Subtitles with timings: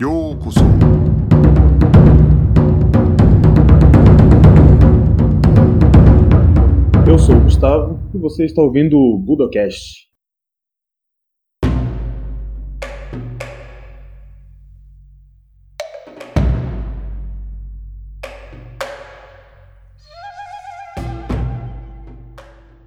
[0.00, 0.60] ようこそ
[7.06, 10.07] Eu sou o Gustavo e você está ouvindo o Budocast.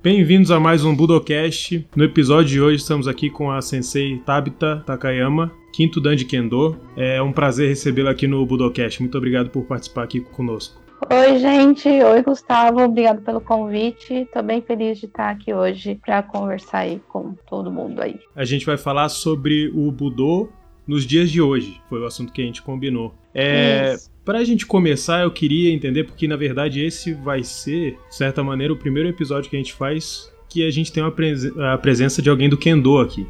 [0.02, 1.86] Bem-vindos a mais um Budocast.
[1.94, 6.76] No episódio de hoje estamos aqui com a sensei Tabita Takayama, quinto Dan de Kendo.
[6.96, 9.00] É um prazer recebê-la aqui no Budocast.
[9.00, 10.82] Muito obrigado por participar aqui conosco.
[11.08, 11.88] Oi, gente.
[11.88, 12.82] Oi, Gustavo.
[12.82, 14.26] Obrigado pelo convite.
[14.34, 18.18] Tô bem feliz de estar aqui hoje para conversar aí com todo mundo aí.
[18.34, 20.48] A gente vai falar sobre o Budô
[20.86, 21.80] nos dias de hoje.
[21.88, 23.14] Foi o assunto que a gente combinou.
[23.34, 23.96] É.
[24.24, 28.42] Para a gente começar, eu queria entender, porque na verdade esse vai ser, de certa
[28.42, 32.20] maneira, o primeiro episódio que a gente faz que a gente tem presen- a presença
[32.20, 33.26] de alguém do Kendo aqui.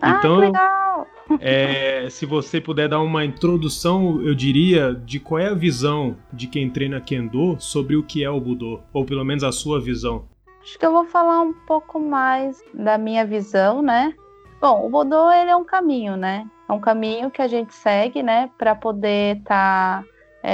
[0.00, 1.06] Ah, Então- legal!
[1.40, 6.46] É, se você puder dar uma introdução, eu diria, de qual é a visão de
[6.46, 10.24] quem treina Kendo sobre o que é o Budô, ou pelo menos a sua visão.
[10.62, 14.12] Acho que eu vou falar um pouco mais da minha visão, né?
[14.60, 16.46] Bom, o Bodô, ele é um caminho, né?
[16.68, 18.50] É um caminho que a gente segue, né?
[18.58, 20.04] Para poder estar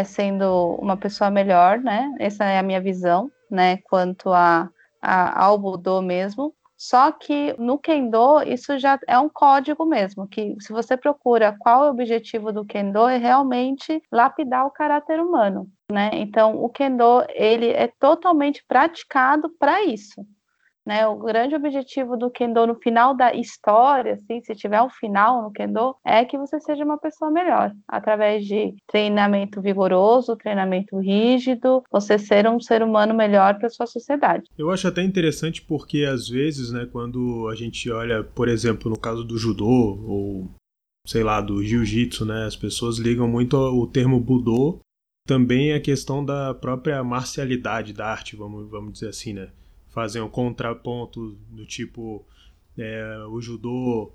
[0.04, 2.14] sendo uma pessoa melhor, né?
[2.20, 3.78] Essa é a minha visão, né?
[3.78, 4.70] Quanto a,
[5.02, 6.54] a, ao Bodô mesmo.
[6.76, 11.86] Só que no Kendo, isso já é um código mesmo, que se você procura qual
[11.86, 16.10] é o objetivo do Kendo, é realmente lapidar o caráter humano, né?
[16.12, 20.24] Então, o Kendo, ele é totalmente praticado para isso,
[20.86, 21.06] né?
[21.06, 25.50] O grande objetivo do Kendo no final da história, assim, se tiver um final no
[25.50, 32.18] Kendo, é que você seja uma pessoa melhor, através de treinamento vigoroso, treinamento rígido, você
[32.18, 34.44] ser um ser humano melhor para sua sociedade.
[34.56, 38.98] Eu acho até interessante porque às vezes, né, quando a gente olha, por exemplo, no
[38.98, 40.50] caso do judô ou
[41.06, 44.80] sei lá, do jiu-jitsu, né, as pessoas ligam muito o termo budô
[45.26, 49.50] também a questão da própria marcialidade da arte, vamos, vamos dizer assim, né?
[49.96, 52.22] Fazem um contraponto do tipo
[52.76, 54.12] é, o judô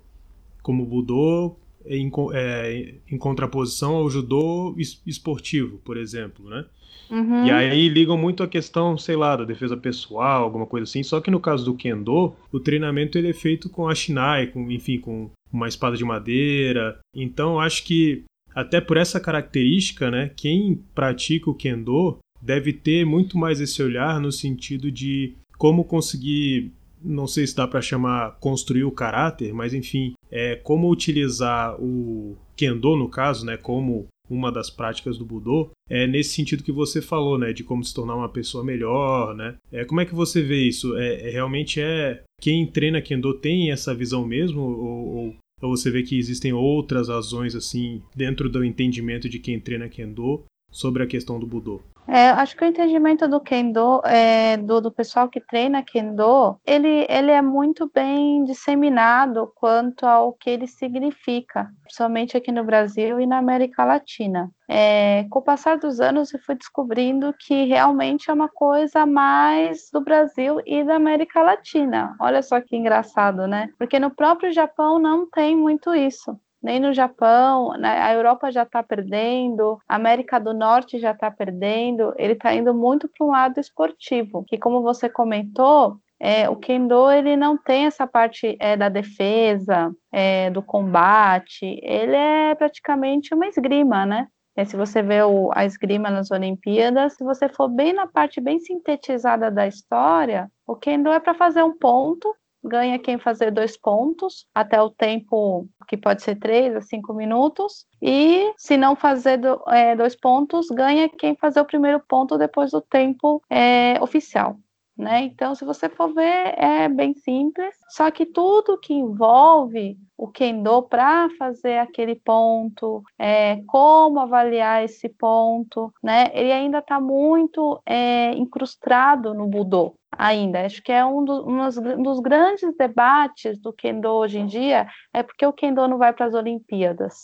[0.62, 6.64] como budô em, co- é, em contraposição ao judô es- esportivo, por exemplo, né?
[7.10, 7.46] Uhum.
[7.46, 11.02] E aí ligam muito a questão, sei lá, da defesa pessoal, alguma coisa assim.
[11.02, 14.70] Só que no caso do Kendo, o treinamento ele é feito com a Shinai, com,
[14.70, 16.96] enfim, com uma espada de madeira.
[17.14, 18.22] Então acho que
[18.54, 24.20] até por essa característica, né, quem pratica o Kendo deve ter muito mais esse olhar
[24.20, 29.72] no sentido de como conseguir, não sei se dá para chamar construir o caráter, mas
[29.72, 35.70] enfim, é como utilizar o Kendo no caso, né, como uma das práticas do Budô,
[35.88, 39.54] é nesse sentido que você falou, né, de como se tornar uma pessoa melhor, né?
[39.70, 40.96] É, como é que você vê isso?
[40.96, 45.92] É, é- realmente é quem treina Kendo tem essa visão mesmo ou, ou, ou você
[45.92, 51.06] vê que existem outras razões assim dentro do entendimento de quem treina Kendo sobre a
[51.06, 51.80] questão do Budô?
[52.06, 57.06] É, acho que o entendimento do Kendo, é, do, do pessoal que treina Kendo, ele,
[57.08, 63.26] ele é muito bem disseminado quanto ao que ele significa, principalmente aqui no Brasil e
[63.26, 64.50] na América Latina.
[64.68, 69.88] É, com o passar dos anos, eu fui descobrindo que realmente é uma coisa mais
[69.92, 72.16] do Brasil e da América Latina.
[72.20, 73.68] Olha só que engraçado, né?
[73.78, 78.62] Porque no próprio Japão não tem muito isso nem no Japão, né, a Europa já
[78.62, 83.30] está perdendo, a América do Norte já está perdendo, ele está indo muito para um
[83.30, 88.76] lado esportivo, que como você comentou, é, o Kendo ele não tem essa parte é,
[88.76, 94.28] da defesa, é, do combate, ele é praticamente uma esgrima, né?
[94.54, 98.40] É, se você vê o, a esgrima nas Olimpíadas, se você for bem na parte
[98.40, 102.32] bem sintetizada da história, o Kendo é para fazer um ponto
[102.64, 107.86] ganha quem fazer dois pontos até o tempo que pode ser três a cinco minutos
[108.00, 112.70] e se não fazer do, é, dois pontos ganha quem fazer o primeiro ponto depois
[112.70, 114.56] do tempo é, oficial.
[114.96, 115.22] Né?
[115.22, 117.74] Então, se você for ver, é bem simples.
[117.88, 125.08] Só que tudo que envolve o Kendo para fazer aquele ponto, é, como avaliar esse
[125.08, 126.30] ponto, né?
[126.32, 130.64] Ele ainda está muito é, incrustado no Budô ainda.
[130.64, 135.44] Acho que é um, um dos grandes debates do Kendo hoje em dia é porque
[135.44, 137.14] o Kendo não vai para as Olimpíadas.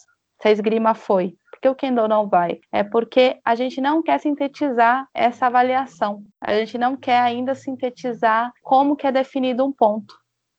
[0.43, 1.37] Se a esgrima foi.
[1.53, 2.59] Por que o Kendo não vai?
[2.73, 6.25] É porque a gente não quer sintetizar essa avaliação.
[6.41, 10.17] A gente não quer ainda sintetizar como que é definido um ponto.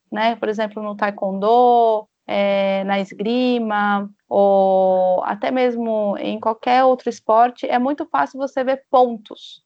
[0.09, 0.37] Né?
[0.37, 7.79] Por exemplo, no Taekwondo, é, na esgrima, ou até mesmo em qualquer outro esporte, é
[7.79, 9.63] muito fácil você ver pontos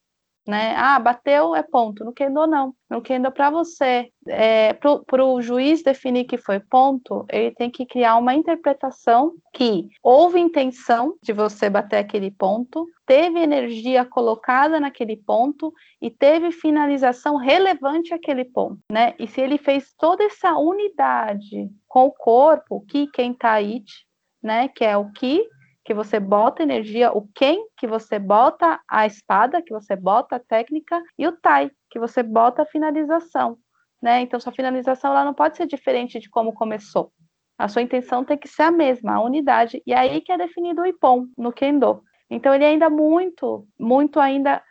[0.47, 0.75] né?
[0.75, 2.03] Ah, bateu é ponto.
[2.03, 2.73] No Kendo não.
[2.89, 7.85] No Kendo para você, é, para o juiz definir que foi ponto, ele tem que
[7.85, 15.17] criar uma interpretação que houve intenção de você bater aquele ponto, teve energia colocada naquele
[15.17, 19.13] ponto e teve finalização relevante àquele ponto, né?
[19.17, 24.05] E se ele fez toda essa unidade com o corpo, o Ki Kentaichi,
[24.41, 24.67] né?
[24.67, 25.41] Que é o Ki
[25.83, 30.39] que você bota energia, o quem que você bota a espada, que você bota a
[30.39, 33.57] técnica, e o tai, que você bota a finalização.
[34.01, 34.21] Né?
[34.21, 37.11] Então, sua finalização ela não pode ser diferente de como começou.
[37.57, 39.81] A sua intenção tem que ser a mesma, a unidade.
[39.85, 42.01] E aí que é definido o Ippon, no Kendo.
[42.29, 44.63] Então, ele é ainda muito, muito ainda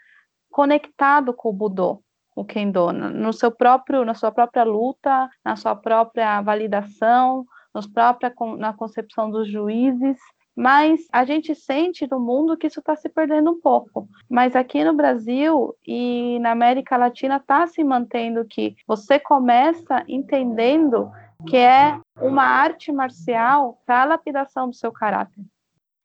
[0.51, 2.03] conectado com o Budô,
[2.35, 7.45] o Kendo, no seu próprio, na sua própria luta, na sua própria validação,
[7.75, 10.19] nos própria, na concepção dos juízes
[10.55, 14.09] mas a gente sente no mundo que isso está se perdendo um pouco.
[14.29, 21.11] Mas aqui no Brasil e na América Latina está se mantendo que você começa entendendo
[21.47, 25.43] que é uma arte marcial para a lapidação do seu caráter.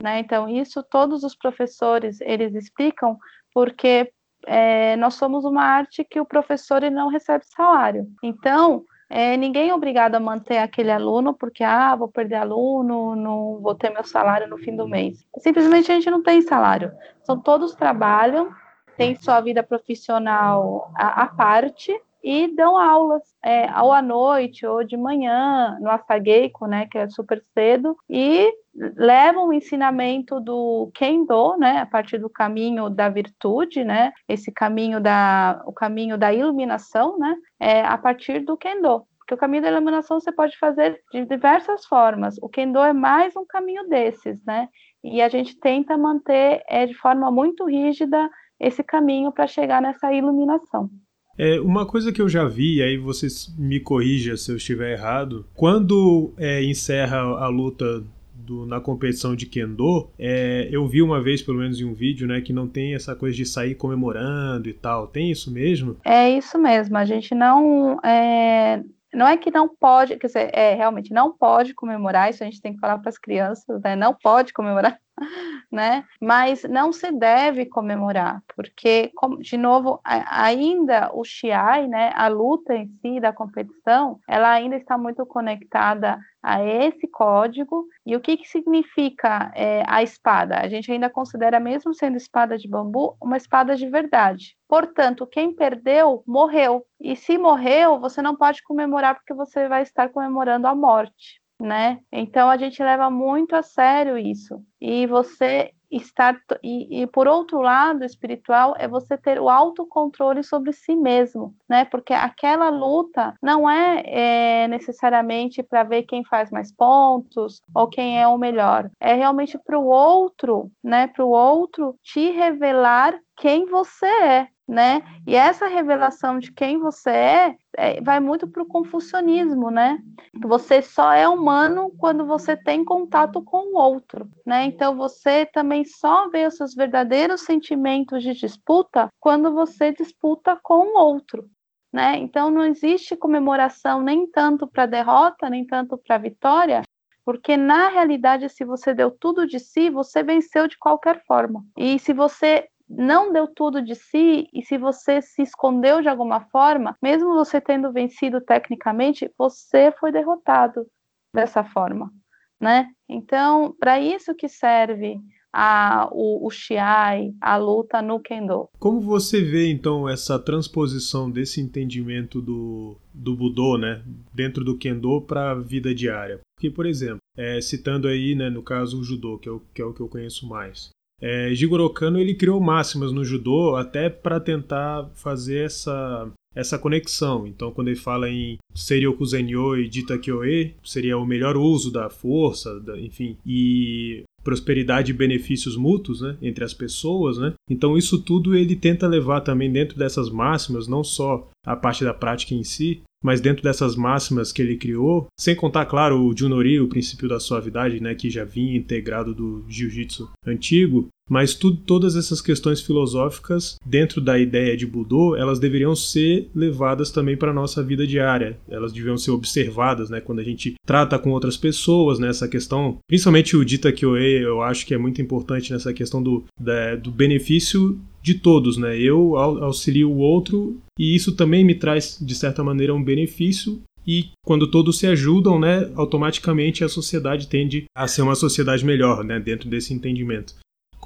[0.01, 0.19] Né?
[0.19, 3.17] Então, isso todos os professores eles explicam
[3.53, 4.11] porque
[4.45, 8.07] é, nós somos uma arte que o professor ele não recebe salário.
[8.23, 13.59] Então, é, ninguém é obrigado a manter aquele aluno porque, ah, vou perder aluno, não
[13.62, 15.25] vou ter meu salário no fim do mês.
[15.38, 16.92] Simplesmente a gente não tem salário.
[17.21, 18.50] Então, todos trabalham,
[18.98, 24.83] têm sua vida profissional à, à parte e dão aulas, é, ou à noite, ou
[24.83, 31.57] de manhã, no Asageiko, né, que é super cedo, e levam o ensinamento do Kendo,
[31.57, 37.17] né, a partir do caminho da virtude, né, esse caminho da, o caminho da iluminação,
[37.17, 39.05] né, é, a partir do Kendo.
[39.19, 42.37] Porque o caminho da iluminação você pode fazer de diversas formas.
[42.41, 44.69] O Kendo é mais um caminho desses, né?
[45.03, 50.13] E a gente tenta manter é, de forma muito rígida esse caminho para chegar nessa
[50.13, 50.89] iluminação.
[51.37, 55.45] É, uma coisa que eu já vi, aí vocês me corrija se eu estiver errado,
[55.53, 58.03] quando é, encerra a luta
[58.47, 62.25] do, na competição de Kendo, é, eu vi uma vez, pelo menos em um vídeo,
[62.27, 65.07] né, que não tem essa coisa de sair comemorando e tal.
[65.07, 65.97] Tem isso mesmo?
[66.03, 66.97] É isso mesmo.
[66.97, 67.99] A gente não.
[68.03, 68.81] É,
[69.13, 72.61] não é que não pode, quer dizer, é, realmente não pode comemorar, isso a gente
[72.61, 73.95] tem que falar para as crianças, né?
[73.95, 74.97] Não pode comemorar,
[75.71, 76.05] né?
[76.21, 79.11] Mas não se deve comemorar, porque,
[79.41, 82.11] de novo, ainda o Shiai, né?
[82.15, 87.87] A luta em si da competição, ela ainda está muito conectada a esse código.
[88.05, 90.59] E o que, que significa é, a espada?
[90.59, 94.55] A gente ainda considera, mesmo sendo espada de bambu, uma espada de verdade.
[94.67, 96.85] Portanto, quem perdeu, morreu.
[96.99, 102.00] E se morreu, você não pode comemorar porque você vai estar comemorando a morte, né?
[102.12, 104.63] Então a gente leva muito a sério isso.
[104.80, 110.74] E você estar e, e, por outro lado espiritual é você ter o autocontrole sobre
[110.74, 116.74] si mesmo né porque aquela luta não é, é necessariamente para ver quem faz mais
[116.74, 121.95] pontos ou quem é o melhor é realmente para o outro né para o outro
[122.04, 125.01] te revelar quem você é né?
[125.25, 129.99] E essa revelação de quem você é, é vai muito para o confucionismo, né?
[130.43, 134.65] Você só é humano quando você tem contato com o outro, né?
[134.65, 140.95] Então você também só vê os seus verdadeiros sentimentos de disputa quando você disputa com
[140.95, 141.49] o outro.
[141.91, 142.17] Né?
[142.17, 146.83] Então não existe comemoração nem tanto para derrota, nem tanto para vitória,
[147.27, 151.65] porque na realidade, se você deu tudo de si, você venceu de qualquer forma.
[151.77, 156.41] E se você não deu tudo de si e se você se escondeu de alguma
[156.49, 160.85] forma, mesmo você tendo vencido tecnicamente, você foi derrotado
[161.33, 162.11] dessa forma,
[162.59, 162.87] né?
[163.09, 165.19] Então, para isso que serve
[165.51, 168.69] a, o, o Shiai, a luta no Kendo.
[168.79, 174.03] Como você vê, então, essa transposição desse entendimento do, do Budô, né,
[174.33, 176.39] dentro do Kendo para a vida diária?
[176.56, 179.81] Porque, por exemplo, é, citando aí, né, no caso, o Judô, que é o, que
[179.81, 180.89] é o que eu conheço mais.
[181.21, 187.45] É, Jigoro Kano ele criou máximas no judô até para tentar fazer essa essa conexão.
[187.45, 192.09] Então, quando ele fala em Seryoku Zenyo e Dita Kyoe, seria o melhor uso da
[192.09, 197.54] força, da, enfim, e prosperidade e benefícios mútuos, né, entre as pessoas, né?
[197.69, 202.14] Então, isso tudo ele tenta levar também dentro dessas máximas, não só a parte da
[202.14, 206.80] prática em si, mas dentro dessas máximas que ele criou, sem contar, claro, o Junori,
[206.80, 212.16] o princípio da suavidade, né, que já vinha integrado do jiu-jitsu antigo, mas tu, todas
[212.16, 217.54] essas questões filosóficas, dentro da ideia de Budô, elas deveriam ser levadas também para a
[217.54, 218.57] nossa vida diária.
[218.69, 220.21] Elas deviam ser observadas, né?
[220.21, 222.30] Quando a gente trata com outras pessoas, né?
[222.30, 226.45] Essa questão, principalmente o Dita Kyoe, eu acho que é muito importante nessa questão do,
[226.59, 228.99] da, do benefício de todos, né?
[228.99, 234.31] Eu auxilio o outro e isso também me traz, de certa maneira, um benefício e
[234.45, 239.39] quando todos se ajudam, né, automaticamente a sociedade tende a ser uma sociedade melhor, né,
[239.39, 240.55] dentro desse entendimento.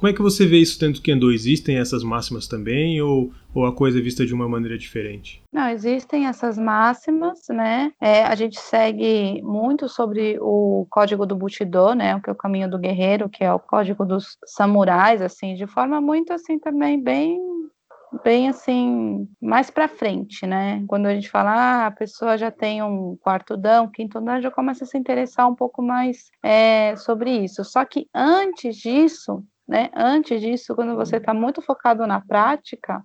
[0.02, 1.30] Como é que você vê isso dentro do Kendo?
[1.30, 5.40] Existem essas máximas também ou, ou a coisa é vista de uma maneira diferente?
[5.52, 7.92] Não, existem essas máximas, né?
[8.00, 12.20] É, a gente segue muito sobre o código do Bushido, né?
[12.20, 16.00] Que é o caminho do guerreiro, que é o código dos samurais, assim, de forma
[16.00, 17.38] muito assim também bem
[18.24, 20.84] bem assim, mais para frente, né?
[20.86, 24.50] Quando a gente fala, ah, a pessoa já tem um quarto dão, quinto dão, já
[24.50, 27.64] começa a se interessar um pouco mais é, sobre isso.
[27.64, 29.88] Só que antes disso, né?
[29.96, 33.02] Antes disso, quando você está muito focado na prática,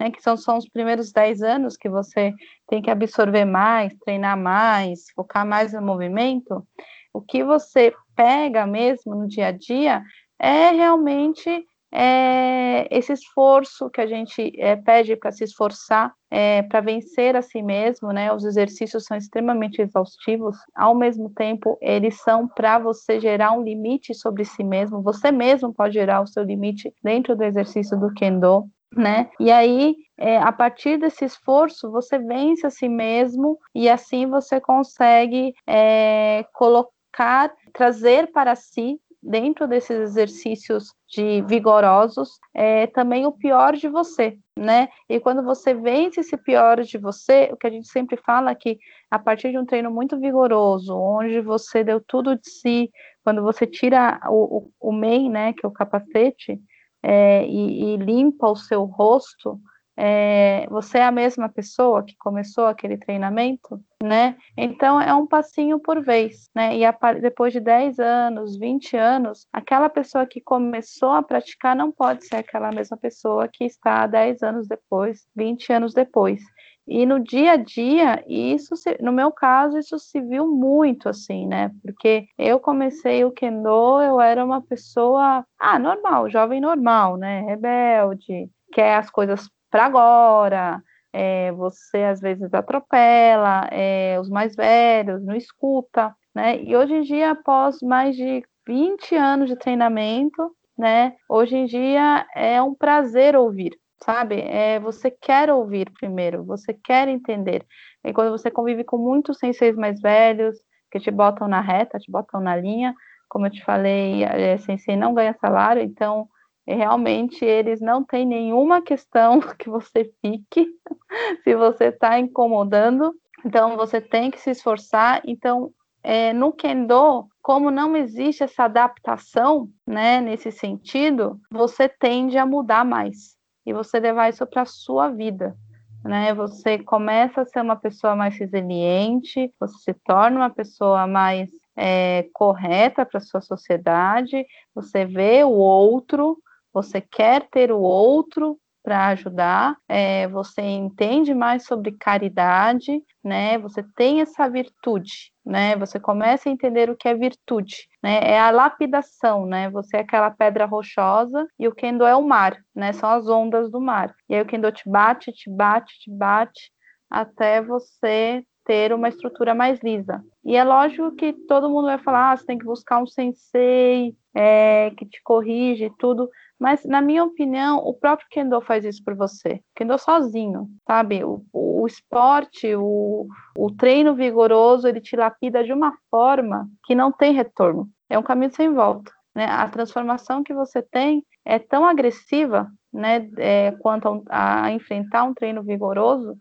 [0.00, 2.34] né, que são, são os primeiros 10 anos que você
[2.66, 6.66] tem que absorver mais, treinar mais, focar mais no movimento,
[7.14, 10.02] o que você pega mesmo no dia a dia
[10.40, 16.80] é realmente é, esse esforço que a gente é, pede para se esforçar é, para
[16.80, 18.32] vencer a si mesmo, né?
[18.32, 24.14] Os exercícios são extremamente exaustivos, ao mesmo tempo, eles são para você gerar um limite
[24.14, 28.66] sobre si mesmo, você mesmo pode gerar o seu limite dentro do exercício do Kendo.
[28.90, 29.30] Né?
[29.38, 34.58] E aí, é, a partir desse esforço, você vence a si mesmo e assim você
[34.60, 43.74] consegue é, colocar, trazer para si dentro desses exercícios de vigorosos, é também o pior
[43.74, 44.88] de você, né?
[45.08, 48.54] E quando você vence esse pior de você, o que a gente sempre fala é
[48.54, 48.78] que
[49.10, 52.90] a partir de um treino muito vigoroso, onde você deu tudo de si,
[53.22, 56.58] quando você tira o, o, o main, né, que é o capacete,
[57.02, 59.60] é, e, e limpa o seu rosto,
[60.00, 64.36] é, você é a mesma pessoa que começou aquele treinamento, né?
[64.56, 66.76] Então é um passinho por vez, né?
[66.76, 71.90] E a, depois de 10 anos, 20 anos, aquela pessoa que começou a praticar não
[71.90, 76.40] pode ser aquela mesma pessoa que está 10 anos depois, 20 anos depois.
[76.86, 81.44] E no dia a dia, isso se, no meu caso, isso se viu muito assim,
[81.44, 81.72] né?
[81.82, 87.40] Porque eu comecei o kendo, eu era uma pessoa, ah, normal, jovem normal, né?
[87.40, 90.82] Rebelde, quer as coisas para agora,
[91.12, 96.62] é, você às vezes atropela é, os mais velhos, não escuta, né?
[96.62, 101.14] E hoje em dia, após mais de 20 anos de treinamento, né?
[101.28, 103.72] Hoje em dia é um prazer ouvir,
[104.04, 104.40] sabe?
[104.42, 107.66] É, você quer ouvir primeiro, você quer entender.
[108.04, 110.56] E quando você convive com muitos senseis mais velhos,
[110.90, 112.94] que te botam na reta, te botam na linha,
[113.28, 116.28] como eu te falei, é, sensei não ganha salário, então
[116.74, 120.68] realmente eles não têm nenhuma questão que você fique
[121.44, 123.14] se você está incomodando.
[123.44, 125.22] Então você tem que se esforçar.
[125.24, 125.72] Então
[126.02, 132.84] é, no Kendo, como não existe essa adaptação, né, nesse sentido, você tende a mudar
[132.84, 135.56] mais e você levar isso para a sua vida.
[136.04, 141.50] Né, você começa a ser uma pessoa mais resiliente, você se torna uma pessoa mais
[141.76, 146.38] é, correta para a sua sociedade, você vê o outro,
[146.72, 153.58] você quer ter o outro para ajudar, é, você entende mais sobre caridade, né?
[153.58, 155.76] Você tem essa virtude, né?
[155.76, 158.18] Você começa a entender o que é virtude, né?
[158.22, 159.68] É a lapidação, né?
[159.70, 162.92] Você é aquela pedra rochosa e o kendo é o mar, né?
[162.94, 164.14] São as ondas do mar.
[164.26, 166.72] E aí o kendo te bate, te bate, te bate
[167.10, 170.22] até você ter uma estrutura mais lisa.
[170.44, 174.14] E é lógico que todo mundo vai falar, ah, você tem que buscar um sensei
[174.34, 176.28] é, que te corrige e tudo,
[176.58, 179.60] mas, na minha opinião, o próprio Kendo faz isso por você.
[179.76, 181.22] Kendo sozinho, sabe?
[181.22, 187.12] O, o esporte, o, o treino vigoroso, ele te lapida de uma forma que não
[187.12, 187.88] tem retorno.
[188.10, 189.12] É um caminho sem volta.
[189.34, 189.46] Né?
[189.46, 195.34] A transformação que você tem é tão agressiva né, é, quanto a, a, enfrentar um
[195.34, 196.36] treino vigoroso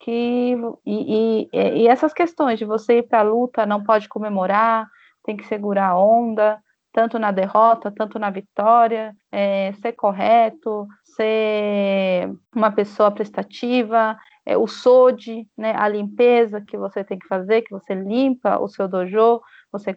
[0.00, 0.54] que
[0.84, 4.86] e, e, e essas questões de você ir para a luta não pode comemorar,
[5.24, 6.60] tem que segurar a onda,
[6.94, 14.68] tanto na derrota, tanto na vitória, é, ser correto, ser uma pessoa prestativa, é, o
[14.68, 19.40] SOD, né, a limpeza que você tem que fazer, que você limpa o seu dojo,
[19.72, 19.90] você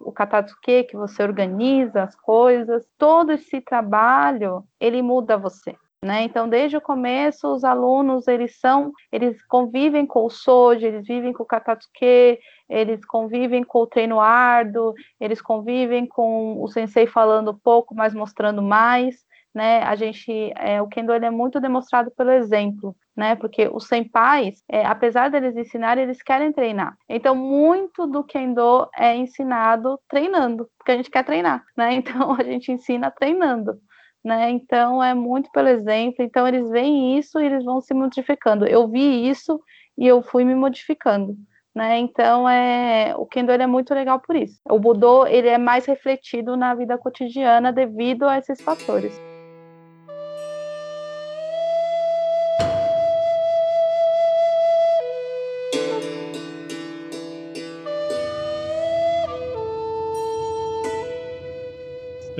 [0.00, 5.74] o katatsuke, que você organiza as coisas, todo esse trabalho, ele muda você.
[6.04, 6.22] Né?
[6.22, 11.32] Então, desde o começo, os alunos eles são, eles convivem com o soji, eles vivem
[11.32, 17.58] com o katatsuke, eles convivem com o treino árduo, eles convivem com o sensei falando
[17.58, 19.82] pouco, mas mostrando mais, né?
[19.82, 23.34] A gente, é, o Kendo ele é muito demonstrado pelo exemplo, né?
[23.34, 26.96] Porque os senpais, é, apesar deles ensinarem, eles querem treinar.
[27.08, 31.94] Então, muito do Kendo é ensinado treinando, porque a gente quer treinar, né?
[31.98, 33.80] Então, a gente ensina treinando.
[34.24, 34.50] Né?
[34.50, 36.24] Então é muito pelo exemplo.
[36.24, 38.66] Então eles veem isso e eles vão se modificando.
[38.66, 39.60] Eu vi isso
[39.96, 41.36] e eu fui me modificando.
[41.78, 42.00] Né?
[42.00, 44.58] Então é o Kendo é muito legal por isso.
[44.68, 49.16] O Budô ele é mais refletido na vida cotidiana devido a esses fatores.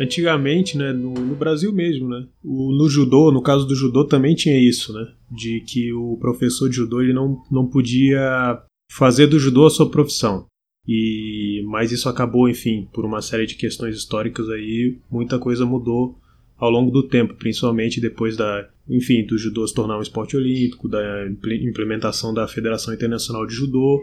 [0.01, 4.33] antigamente, né, no, no, Brasil mesmo, né, o, no judô, no caso do judô também
[4.33, 9.39] tinha isso, né, de que o professor de judô ele não, não podia fazer do
[9.39, 10.47] judô a sua profissão.
[10.87, 16.19] E mas isso acabou, enfim, por uma série de questões históricas aí, muita coisa mudou
[16.57, 20.89] ao longo do tempo, principalmente depois da, enfim, do judô se tornar um esporte olímpico,
[20.89, 21.27] da
[21.63, 24.03] implementação da Federação Internacional de Judô,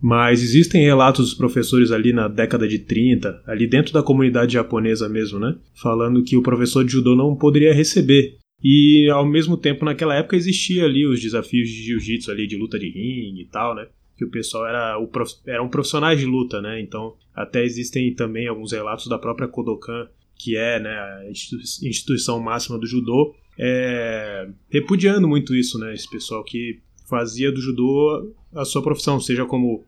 [0.00, 5.08] mas existem relatos dos professores ali na década de 30, ali dentro da comunidade japonesa
[5.08, 5.56] mesmo, né?
[5.74, 8.36] Falando que o professor de judô não poderia receber.
[8.62, 12.78] E ao mesmo tempo, naquela época, existia ali os desafios de jiu-jitsu ali, de luta
[12.78, 13.86] de ringue e tal, né?
[14.18, 15.32] Que o pessoal era, o prof...
[15.46, 16.80] eram profissionais de luta, né?
[16.80, 22.78] Então, até existem também alguns relatos da própria Kodokan, que é né, a instituição máxima
[22.78, 24.48] do judô, é...
[24.68, 25.94] repudiando muito isso, né?
[25.94, 29.86] Esse pessoal que fazia do judô a sua profissão, seja como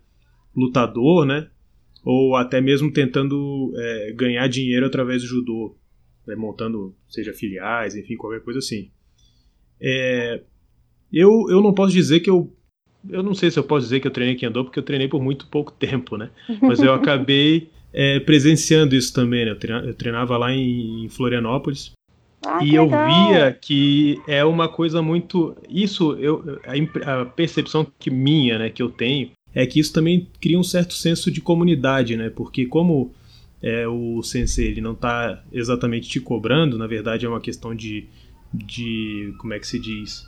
[0.56, 1.48] lutador, né?
[2.04, 5.76] Ou até mesmo tentando é, ganhar dinheiro através do judô,
[6.26, 6.34] né?
[6.34, 8.90] montando, seja filiais, enfim, qualquer coisa assim.
[9.80, 10.42] É,
[11.12, 12.54] eu, eu não posso dizer que eu.
[13.08, 15.22] Eu não sei se eu posso dizer que eu treinei Kendo, porque eu treinei por
[15.22, 16.30] muito pouco tempo, né?
[16.60, 19.56] Mas eu acabei é, presenciando isso também, né?
[19.84, 21.92] Eu treinava lá em Florianópolis.
[22.46, 25.56] Ah, e eu via que é uma coisa muito.
[25.68, 30.26] Isso, eu, a, a, percepção que minha, né, que eu tenho, é que isso também
[30.40, 32.30] cria um certo senso de comunidade, né?
[32.30, 33.12] Porque como
[33.62, 38.06] é, o sensei ele não está exatamente te cobrando, na verdade é uma questão de,
[38.52, 40.26] de como é que se diz?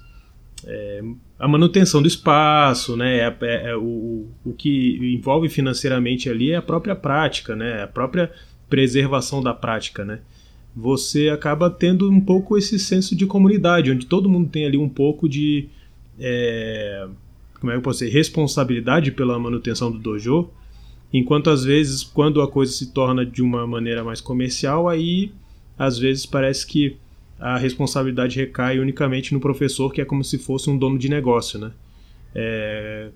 [0.66, 1.02] É,
[1.38, 3.18] a manutenção do espaço, né?
[3.18, 7.82] É, é, é o, o que envolve financeiramente ali é a própria prática, né?
[7.82, 8.30] A própria
[8.68, 10.20] preservação da prática, né?
[10.74, 14.88] você acaba tendo um pouco esse senso de comunidade, onde todo mundo tem ali um
[14.88, 15.68] pouco de.
[16.18, 17.06] É,
[17.60, 18.12] como é que eu posso dizer?
[18.12, 20.50] Responsabilidade pela manutenção do dojo.
[21.12, 25.30] Enquanto às vezes, quando a coisa se torna de uma maneira mais comercial, aí
[25.78, 26.96] às vezes parece que
[27.42, 31.58] a responsabilidade recai unicamente no professor, que é como se fosse um dono de negócio,
[31.58, 31.72] né?
[32.32, 33.10] É,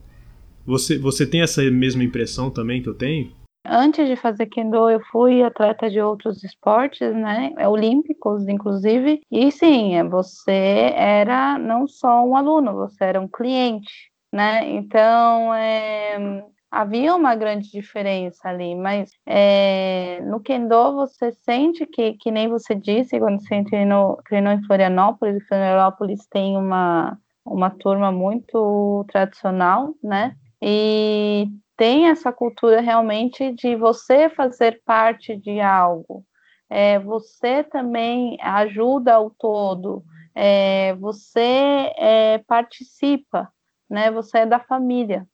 [0.66, 3.30] você, você tem essa mesma impressão também que eu tenho?
[3.64, 7.52] Antes de fazer Kendo, eu fui atleta de outros esportes, né?
[7.68, 9.20] Olímpicos, inclusive.
[9.30, 14.68] E sim, você era não só um aluno, você era um cliente, né?
[14.72, 22.30] Então, é, havia uma grande diferença ali, mas é, no Kendo você sente que, que
[22.30, 29.04] nem você disse, quando você treinou, treinou em Florianópolis, Florianópolis tem uma, uma turma muito
[29.10, 30.36] tradicional, né?
[30.60, 36.24] E tem essa cultura realmente de você fazer parte de algo.
[36.68, 40.02] É, você também ajuda o todo,
[40.34, 43.48] é, você é, participa,
[43.88, 44.10] né?
[44.10, 45.26] Você é da família,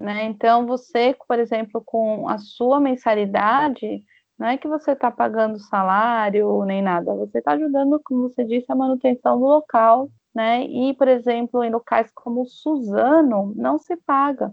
[0.00, 0.24] né?
[0.24, 4.02] Então você, por exemplo, com a sua mensalidade,
[4.38, 8.70] não é que você está pagando salário nem nada, você está ajudando, como você disse,
[8.70, 10.64] a manutenção do local, né?
[10.64, 14.52] E, por exemplo, em locais como Suzano, não se paga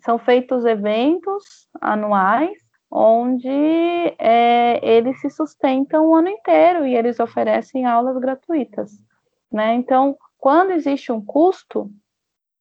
[0.00, 2.56] são feitos eventos anuais
[2.90, 3.48] onde
[4.18, 8.92] é, eles se sustentam o ano inteiro e eles oferecem aulas gratuitas,
[9.50, 9.74] né?
[9.74, 11.90] Então, quando existe um custo,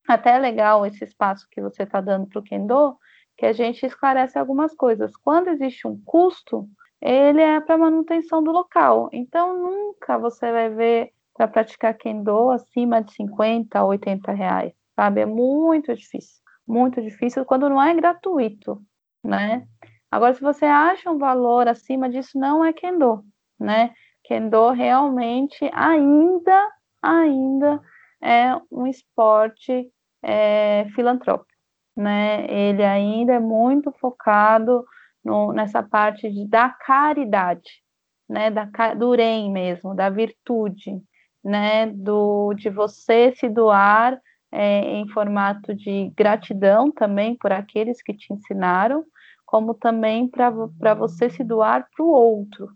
[0.07, 2.97] até é legal esse espaço que você está dando para o Kendo,
[3.37, 5.15] que a gente esclarece algumas coisas.
[5.17, 6.67] Quando existe um custo,
[7.01, 9.09] ele é para manutenção do local.
[9.11, 15.21] Então, nunca você vai ver para praticar Kendo acima de 50 ou 80 reais, sabe?
[15.21, 18.81] É muito difícil muito difícil quando não é gratuito,
[19.23, 19.67] né?
[20.09, 23.23] Agora, se você acha um valor acima disso, não é Kendo,
[23.59, 23.93] né?
[24.23, 27.81] Kendo realmente ainda, ainda
[28.21, 29.91] é um esporte
[30.25, 31.47] é, filantrópico,
[31.95, 32.49] né?
[32.49, 34.83] Ele ainda é muito focado
[35.23, 37.83] no, nessa parte de, da caridade,
[38.27, 38.49] né?
[38.49, 39.15] Da, do
[39.51, 40.99] mesmo, da virtude,
[41.43, 41.85] né?
[41.88, 44.19] Do, de você se doar
[44.51, 49.05] é, em formato de gratidão também por aqueles que te ensinaram,
[49.45, 50.49] como também para
[50.95, 52.69] você se doar para o outro,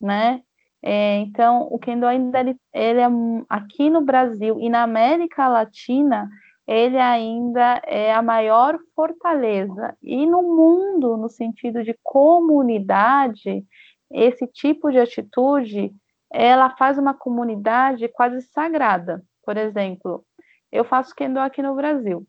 [0.00, 0.42] né?
[0.80, 3.08] É, então, o Kendo ainda ele, ele é
[3.48, 6.28] aqui no Brasil e na América Latina,
[6.66, 9.96] ele ainda é a maior fortaleza.
[10.02, 13.64] E no mundo, no sentido de comunidade,
[14.10, 15.92] esse tipo de atitude,
[16.32, 19.22] ela faz uma comunidade quase sagrada.
[19.44, 20.24] Por exemplo,
[20.72, 22.26] eu faço Kendo aqui no Brasil.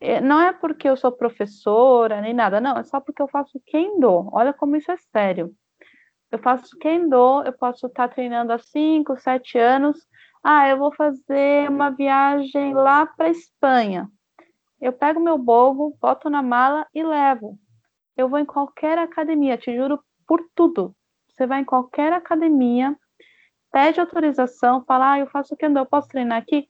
[0.00, 3.60] É, não é porque eu sou professora nem nada, não, é só porque eu faço
[3.66, 4.28] Kendo.
[4.32, 5.54] Olha como isso é sério.
[6.30, 9.98] Eu faço Kendo, eu posso estar treinando há 5, 7 anos.
[10.42, 14.08] Ah, eu vou fazer uma viagem lá para Espanha.
[14.80, 17.58] Eu pego meu bobo, boto na mala e levo.
[18.16, 20.96] Eu vou em qualquer academia, te juro por tudo.
[21.28, 22.96] Você vai em qualquer academia,
[23.70, 26.68] pede autorização, fala, ah, eu faço Kendo, eu posso treinar aqui?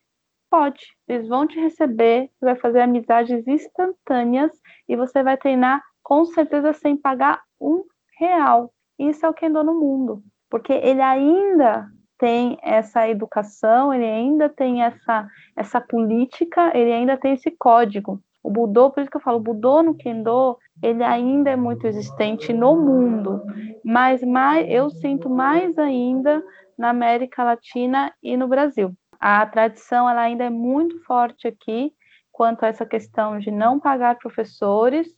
[0.51, 0.85] Pode.
[1.07, 4.51] Eles vão te receber, você vai fazer amizades instantâneas
[4.89, 7.85] e você vai treinar com certeza sem pagar um
[8.19, 8.75] real.
[8.99, 11.89] Isso é o Kendo no mundo, porque ele ainda
[12.21, 18.21] tem essa educação, ele ainda tem essa, essa política, ele ainda tem esse código.
[18.43, 21.87] O Budô, por isso que eu falo, o Budô no Kendo, ele ainda é muito
[21.87, 23.43] existente no mundo,
[23.83, 26.43] mas mais, eu sinto mais ainda
[26.79, 28.93] na América Latina e no Brasil.
[29.19, 31.91] A tradição ela ainda é muito forte aqui
[32.31, 35.09] quanto a essa questão de não pagar professores,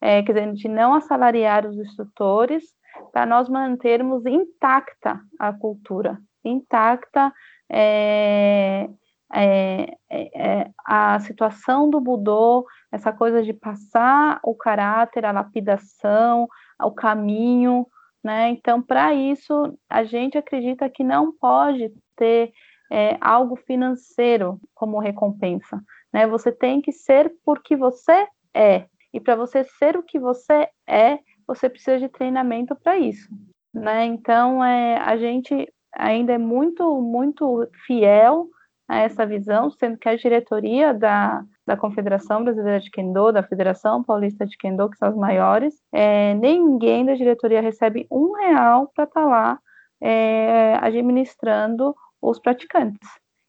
[0.00, 2.64] é, quer dizer, de não assalariar os instrutores,
[3.12, 7.32] para nós mantermos intacta a cultura, intacta
[7.70, 8.88] é,
[9.32, 16.48] é, é, a situação do Budô, essa coisa de passar o caráter, a lapidação,
[16.80, 17.86] o caminho,
[18.22, 18.50] né?
[18.50, 22.52] Então, para isso, a gente acredita que não pode ter
[22.90, 25.82] é, algo financeiro como recompensa,
[26.12, 26.26] né?
[26.26, 31.18] Você tem que ser porque você é, e para você ser o que você é,
[31.46, 33.28] você precisa de treinamento para isso,
[33.72, 34.04] né?
[34.04, 38.48] Então, é, a gente ainda é muito, muito fiel
[38.88, 44.02] a essa visão, sendo que a diretoria da, da Confederação Brasileira de Kendo, da Federação
[44.02, 49.04] Paulista de Kendo, que são as maiores, é, ninguém da diretoria recebe um real para
[49.04, 49.58] estar tá lá
[50.00, 53.08] é, administrando os praticantes.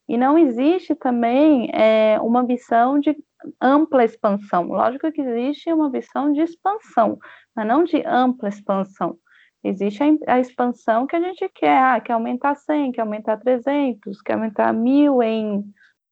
[0.10, 3.16] E não existe também é, uma visão de
[3.62, 4.64] ampla expansão.
[4.64, 7.20] Lógico que existe uma visão de expansão,
[7.56, 9.18] mas não de ampla expansão.
[9.64, 14.22] Existe a, a expansão que a gente quer, ah, quer aumentar 100, quer aumentar 300,
[14.22, 15.64] quer aumentar mil em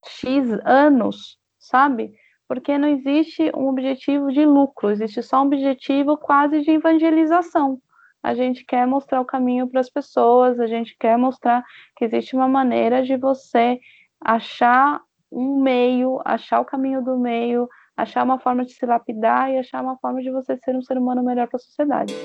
[0.05, 2.13] X anos, sabe?
[2.47, 7.79] Porque não existe um objetivo de lucro, existe só um objetivo quase de evangelização.
[8.21, 11.63] A gente quer mostrar o caminho para as pessoas, a gente quer mostrar
[11.95, 13.79] que existe uma maneira de você
[14.19, 19.57] achar um meio, achar o caminho do meio, achar uma forma de se lapidar e
[19.57, 22.15] achar uma forma de você ser um ser humano melhor para a sociedade.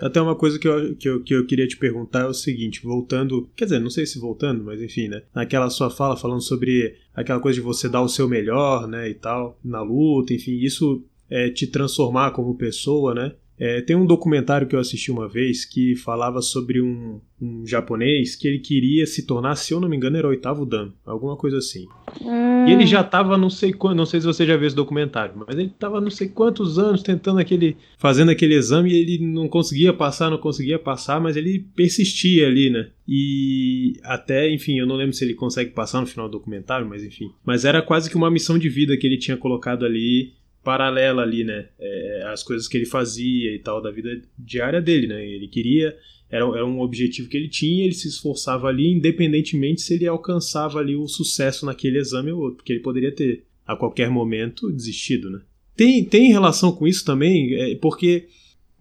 [0.00, 2.82] Até uma coisa que eu, que, eu, que eu queria te perguntar é o seguinte,
[2.82, 5.22] voltando, quer dizer, não sei se voltando, mas enfim, né?
[5.34, 9.14] Naquela sua fala falando sobre aquela coisa de você dar o seu melhor, né, e
[9.14, 13.34] tal, na luta, enfim, isso é te transformar como pessoa, né?
[13.58, 18.36] É, tem um documentário que eu assisti uma vez que falava sobre um, um, japonês
[18.36, 21.36] que ele queria se tornar, se eu não me engano, era o oitavo Dan, alguma
[21.36, 21.86] coisa assim.
[22.20, 22.66] Hum.
[22.68, 25.34] E ele já estava não sei quando, não sei se você já viu esse documentário,
[25.36, 29.48] mas ele estava não sei quantos anos tentando aquele, fazendo aquele exame e ele não
[29.48, 32.90] conseguia passar, não conseguia passar, mas ele persistia ali, né?
[33.08, 37.02] E até, enfim, eu não lembro se ele consegue passar no final do documentário, mas
[37.02, 37.32] enfim.
[37.44, 40.32] Mas era quase que uma missão de vida que ele tinha colocado ali
[40.68, 41.66] paralela ali, né?
[41.80, 45.26] É, as coisas que ele fazia e tal da vida diária dele, né?
[45.26, 45.96] Ele queria,
[46.28, 50.78] era, era um objetivo que ele tinha, ele se esforçava ali, independentemente se ele alcançava
[50.78, 55.30] ali o sucesso naquele exame ou outro, porque ele poderia ter a qualquer momento desistido,
[55.30, 55.40] né?
[55.74, 58.28] Tem, tem relação com isso também, é, porque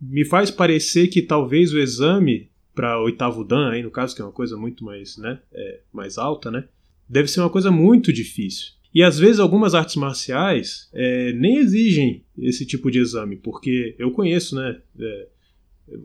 [0.01, 4.25] me faz parecer que talvez o exame para oitavo dan, aí no caso que é
[4.25, 6.65] uma coisa muito mais, né, é, mais alta, né,
[7.07, 8.73] deve ser uma coisa muito difícil.
[8.97, 14.09] E às vezes algumas artes marciais é, nem exigem esse tipo de exame, porque eu
[14.09, 14.75] conheço, né?
[14.99, 15.27] É,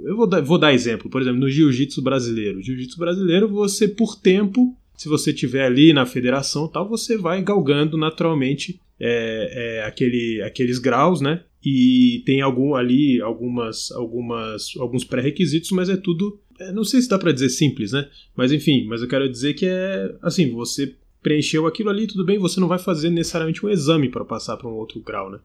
[0.05, 2.61] eu vou dar, vou dar exemplo, por exemplo, no jiu-jitsu brasileiro.
[2.61, 7.96] Jiu-jitsu brasileiro, você por tempo, se você tiver ali na federação tal, você vai galgando
[7.96, 11.42] naturalmente é, é, aquele, aqueles graus, né?
[11.64, 16.38] E tem algum ali algumas, algumas, alguns pré-requisitos, mas é tudo.
[16.61, 18.07] É, não sei se dá para dizer simples, né?
[18.37, 22.38] Mas enfim, mas eu quero dizer que é assim, você preencheu aquilo ali, tudo bem,
[22.38, 25.38] você não vai fazer necessariamente um exame para passar para um outro grau, né?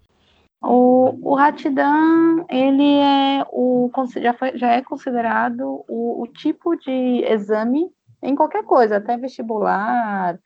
[0.61, 7.23] O, o Ratidan, ele é o já, foi, já é considerado o, o tipo de
[7.25, 10.39] exame em qualquer coisa, até vestibular.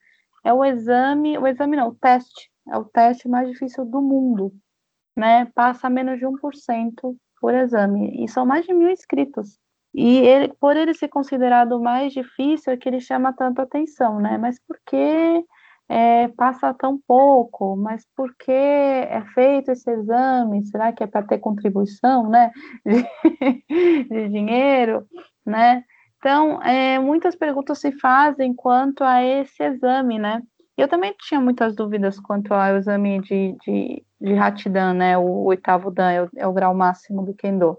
[0.44, 2.52] É o exame, o exame não, o teste.
[2.68, 4.54] É o teste mais difícil do mundo,
[5.16, 5.46] né?
[5.56, 8.24] Passa menos de 1% por exame.
[8.24, 9.58] E são mais de mil inscritos.
[9.94, 14.38] E ele, por ele ser considerado mais difícil, é que ele chama tanta atenção, né?
[14.38, 15.46] Mas por que
[15.90, 17.76] é, passa tão pouco?
[17.76, 20.66] Mas por que é feito esse exame?
[20.66, 22.52] Será que é para ter contribuição, né?
[22.86, 25.06] De, de dinheiro,
[25.46, 25.84] né?
[26.18, 30.42] Então, é, muitas perguntas se fazem quanto a esse exame, né?
[30.78, 35.18] Eu também tinha muitas dúvidas quanto ao exame de, de, de Hatidan, né?
[35.18, 37.78] O oitavo Dan é o, é o grau máximo do Kendo,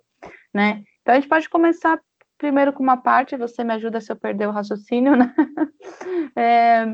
[0.53, 0.83] né?
[1.03, 2.01] Então, a gente pode começar
[2.39, 5.35] primeiro com uma parte, você me ajuda se eu perder o raciocínio, né?
[6.37, 6.87] É,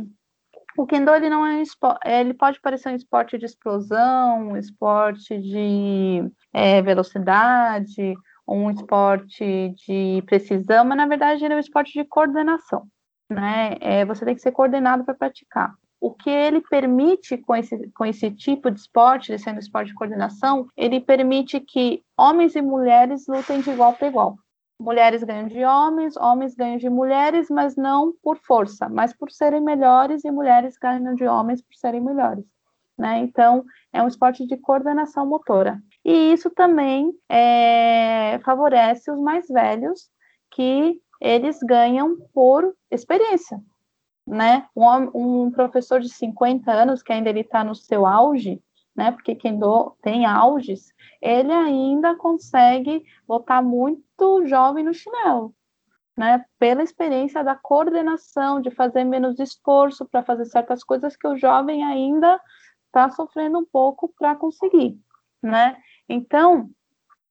[0.76, 4.56] o Kendo, ele não é um esporte, ele pode parecer um esporte de explosão, um
[4.56, 8.14] esporte de é, velocidade,
[8.46, 12.86] um esporte de precisão, mas na verdade ele é um esporte de coordenação,
[13.30, 13.76] né?
[13.80, 15.74] É, você tem que ser coordenado para praticar.
[16.00, 20.66] O que ele permite com esse, com esse tipo de esporte, sendo esporte de coordenação,
[20.76, 24.36] ele permite que homens e mulheres lutem de igual para igual.
[24.80, 29.60] Mulheres ganham de homens, homens ganham de mulheres, mas não por força, mas por serem
[29.60, 32.44] melhores, e mulheres ganham de homens por serem melhores.
[32.96, 33.18] Né?
[33.18, 35.80] Então, é um esporte de coordenação motora.
[36.04, 40.08] E isso também é, favorece os mais velhos,
[40.52, 43.60] que eles ganham por experiência.
[44.28, 44.68] Né?
[44.76, 48.62] Um, um professor de 50 anos, que ainda ele está no seu auge,
[48.98, 49.12] né?
[49.12, 55.54] Porque quem do, tem auges, ele ainda consegue botar muito jovem no chinelo,
[56.16, 56.44] né?
[56.58, 61.84] Pela experiência da coordenação, de fazer menos esforço para fazer certas coisas que o jovem
[61.84, 62.40] ainda
[62.86, 64.98] está sofrendo um pouco para conseguir,
[65.40, 65.76] né?
[66.08, 66.68] Então,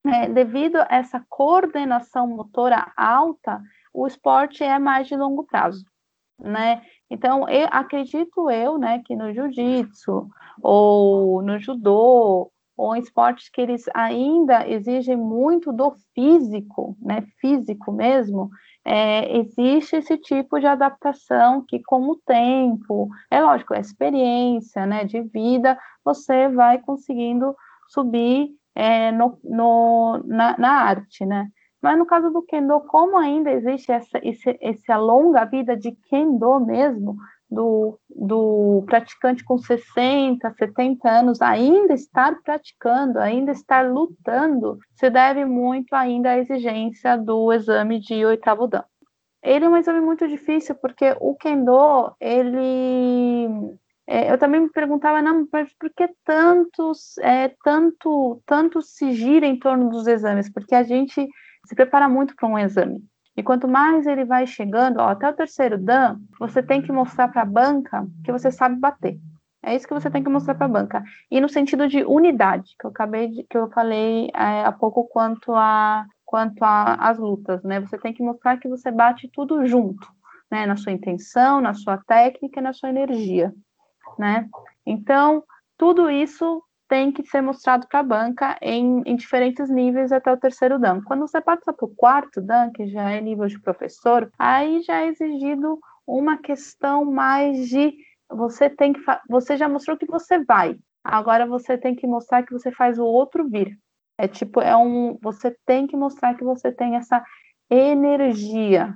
[0.06, 3.62] é, devido a essa coordenação motora alta,
[3.94, 5.84] o esporte é mais de longo prazo,
[6.40, 6.82] né?
[7.10, 10.28] Então, eu, acredito eu, né, que no jiu-jitsu
[10.62, 17.92] ou no judô ou em esportes que eles ainda exigem muito do físico, né, físico
[17.92, 18.52] mesmo,
[18.86, 25.04] é, existe esse tipo de adaptação que, com o tempo, é lógico, a experiência, né,
[25.04, 27.56] de vida, você vai conseguindo
[27.90, 31.50] subir é, no, no, na, na, arte, né?
[31.82, 36.60] Mas no caso do Kendo, como ainda existe essa, esse, essa longa vida de Kendo
[36.60, 37.18] mesmo,
[37.50, 45.46] do, do praticante com 60, 70 anos ainda estar praticando, ainda estar lutando, se deve
[45.46, 48.84] muito ainda à exigência do exame de oitavo dan.
[49.42, 55.22] Ele é um exame muito difícil porque o Kendo, ele é, eu também me perguntava,
[55.22, 60.52] não, mas por que tantos, é, tanto, tanto se gira em torno dos exames?
[60.52, 61.28] Porque a gente
[61.68, 63.04] se prepara muito para um exame.
[63.36, 67.28] E quanto mais ele vai chegando, ó, até o terceiro Dan, você tem que mostrar
[67.28, 69.20] para a banca que você sabe bater.
[69.62, 71.04] É isso que você tem que mostrar para a banca.
[71.30, 75.04] E no sentido de unidade, que eu acabei de, que eu falei é, há pouco
[75.08, 77.80] quanto a quanto às lutas, né?
[77.80, 80.08] Você tem que mostrar que você bate tudo junto,
[80.52, 80.66] né?
[80.66, 83.54] Na sua intenção, na sua técnica, na sua energia
[84.18, 84.48] né?
[84.86, 85.44] Então,
[85.78, 90.38] tudo isso tem que ser mostrado para a banca em, em, diferentes níveis até o
[90.38, 91.02] terceiro Dan.
[91.02, 95.02] Quando você passa para o quarto Dan, que já é nível de professor, aí já
[95.02, 97.94] é exigido uma questão mais de
[98.30, 100.78] você tem que você já mostrou que você vai.
[101.04, 103.78] Agora você tem que mostrar que você faz o outro vir.
[104.18, 107.24] É tipo, é um você tem que mostrar que você tem essa
[107.70, 108.94] energia,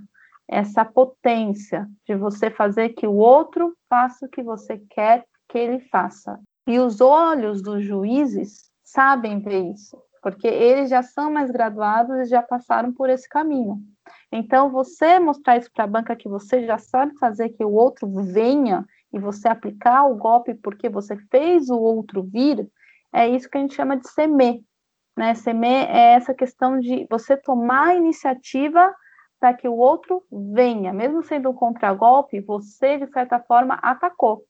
[0.49, 5.79] essa potência de você fazer que o outro faça o que você quer que ele
[5.89, 6.39] faça.
[6.67, 12.25] E os olhos dos juízes sabem ver isso, porque eles já são mais graduados e
[12.25, 13.79] já passaram por esse caminho.
[14.31, 18.07] Então, você mostrar isso para a banca que você já sabe fazer que o outro
[18.23, 22.69] venha e você aplicar o golpe porque você fez o outro vir,
[23.13, 24.61] é isso que a gente chama de semer.
[25.17, 25.33] Né?
[25.33, 28.93] Semer é essa questão de você tomar a iniciativa
[29.39, 34.45] para que o outro venha, mesmo sendo um contragolpe, você de certa forma atacou,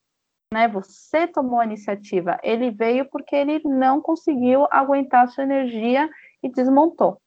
[0.54, 0.68] né?
[0.68, 2.38] Você tomou a iniciativa.
[2.44, 6.10] Ele veio porque ele não conseguiu aguentar a sua energia
[6.44, 7.20] e desmontou,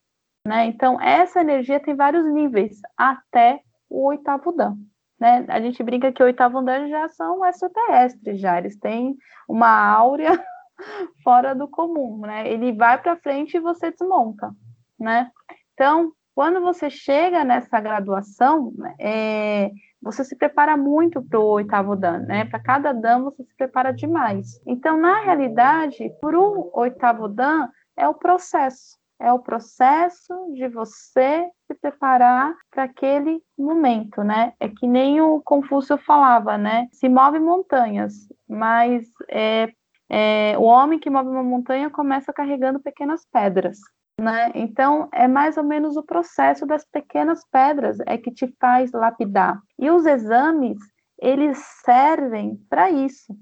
[0.47, 0.67] né?
[0.67, 4.77] Então essa energia tem vários níveis até o oitavo dan.
[5.19, 5.45] Né?
[5.49, 9.17] A gente brinca que o oitavo dan já são extraterrestres, já eles têm
[9.49, 10.33] uma áurea
[11.23, 12.49] fora do comum, né?
[12.51, 14.51] Ele vai para frente e você desmonta,
[14.99, 15.31] né?
[15.73, 19.71] Então quando você chega nessa graduação, é,
[20.05, 22.45] você se prepara muito para o oitavo dan, né?
[22.45, 24.61] Para cada dan você se prepara demais.
[24.67, 28.99] Então, na realidade, para o oitavo dan é o processo.
[29.19, 34.53] É o processo de você se preparar para aquele momento, né?
[34.61, 36.89] É que nem o Confúcio falava, né?
[36.93, 38.13] Se move montanhas,
[38.47, 39.73] mas é,
[40.11, 43.79] é, o homem que move uma montanha começa carregando pequenas pedras.
[44.21, 44.53] Né?
[44.55, 49.61] Então, é mais ou menos o processo das pequenas pedras é que te faz lapidar.
[49.79, 50.79] E os exames,
[51.21, 53.35] eles servem para isso,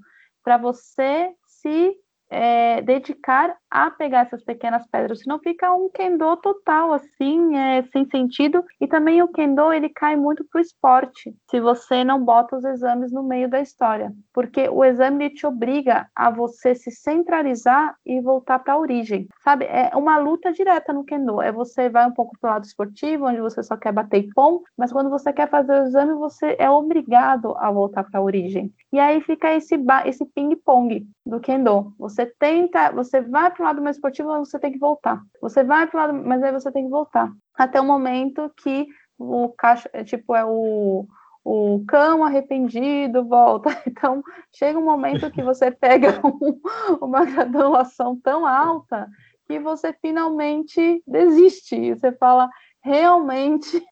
[0.42, 1.94] para você se
[2.32, 8.06] é, dedicar a pegar essas pequenas pedras, senão fica um kendo total, assim, é, sem
[8.06, 8.64] sentido.
[8.80, 13.12] E também o kendo, ele cai muito pro esporte, se você não bota os exames
[13.12, 14.12] no meio da história.
[14.32, 19.28] Porque o exame te obriga a você se centralizar e voltar para a origem.
[19.44, 21.42] Sabe, é uma luta direta no kendo.
[21.42, 24.92] É você vai um pouco pro lado esportivo, onde você só quer bater pom, mas
[24.92, 28.72] quando você quer fazer o exame, você é obrigado a voltar para a origem.
[28.90, 29.74] E aí fica esse,
[30.06, 31.92] esse ping-pong do kendo.
[31.98, 35.22] Você tenta, você vai para o lado mais esportivo, mas você tem que voltar.
[35.40, 37.30] Você vai para o lado, mas aí você tem que voltar.
[37.54, 38.86] Até o momento que
[39.18, 41.06] o caixa, é, tipo, é o,
[41.44, 43.70] o cão arrependido volta.
[43.86, 46.60] Então, chega um momento que você pega um,
[47.00, 49.08] uma graduação tão alta
[49.46, 51.94] que você finalmente desiste.
[51.94, 52.48] Você fala,
[52.82, 53.82] realmente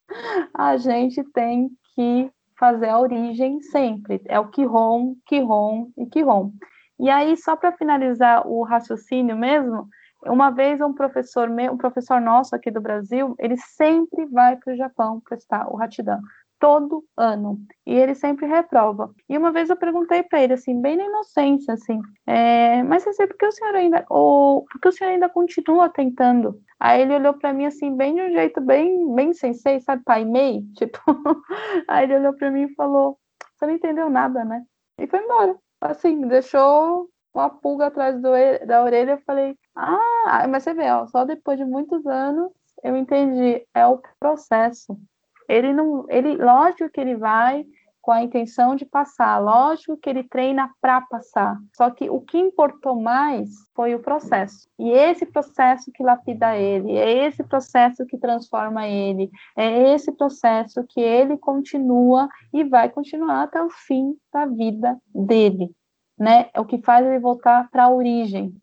[0.55, 4.21] a gente tem que fazer a origem sempre.
[4.27, 6.53] É o Kiron, Kiron e Kiron.
[7.01, 9.89] E aí, só para finalizar o raciocínio mesmo,
[10.27, 14.75] uma vez um professor meu, um professor nosso aqui do Brasil, ele sempre vai para
[14.75, 16.21] o Japão prestar o Hatidan,
[16.59, 19.11] todo ano, e ele sempre reprova.
[19.31, 23.27] E uma vez eu perguntei para ele, assim, bem na inocência, assim, é, mas sei
[23.27, 26.61] por que o senhor ainda, ou por que o senhor ainda continua tentando?
[26.79, 30.27] Aí ele olhou para mim assim, bem de um jeito bem, bem sensei, sabe, pai
[30.27, 30.99] mei, tipo.
[31.89, 33.19] Aí ele olhou para mim e falou:
[33.55, 34.63] "Você não entendeu nada, né?"
[34.99, 38.31] E foi embora assim, deixou uma pulga atrás do,
[38.67, 39.13] da orelha.
[39.13, 43.87] Eu falei, ah, mas você vê, ó, só depois de muitos anos eu entendi, é
[43.87, 44.99] o processo.
[45.49, 47.65] Ele não, ele, lógico que ele vai
[48.01, 51.59] com a intenção de passar, lógico que ele treina para passar.
[51.77, 54.69] Só que o que importou mais foi o processo.
[54.79, 60.85] E esse processo que lapida ele, é esse processo que transforma ele, é esse processo
[60.89, 65.71] que ele continua e vai continuar até o fim da vida dele,
[66.19, 66.49] né?
[66.55, 68.55] É o que faz ele voltar para a origem,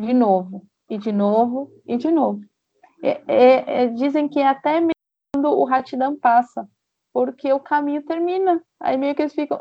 [0.00, 2.42] de novo, e de novo, e de novo.
[3.02, 4.92] É, é, é, dizem que até mesmo
[5.32, 6.68] quando o Ratidan passa,
[7.20, 8.62] porque o caminho termina.
[8.80, 9.60] Aí meio que eles ficam,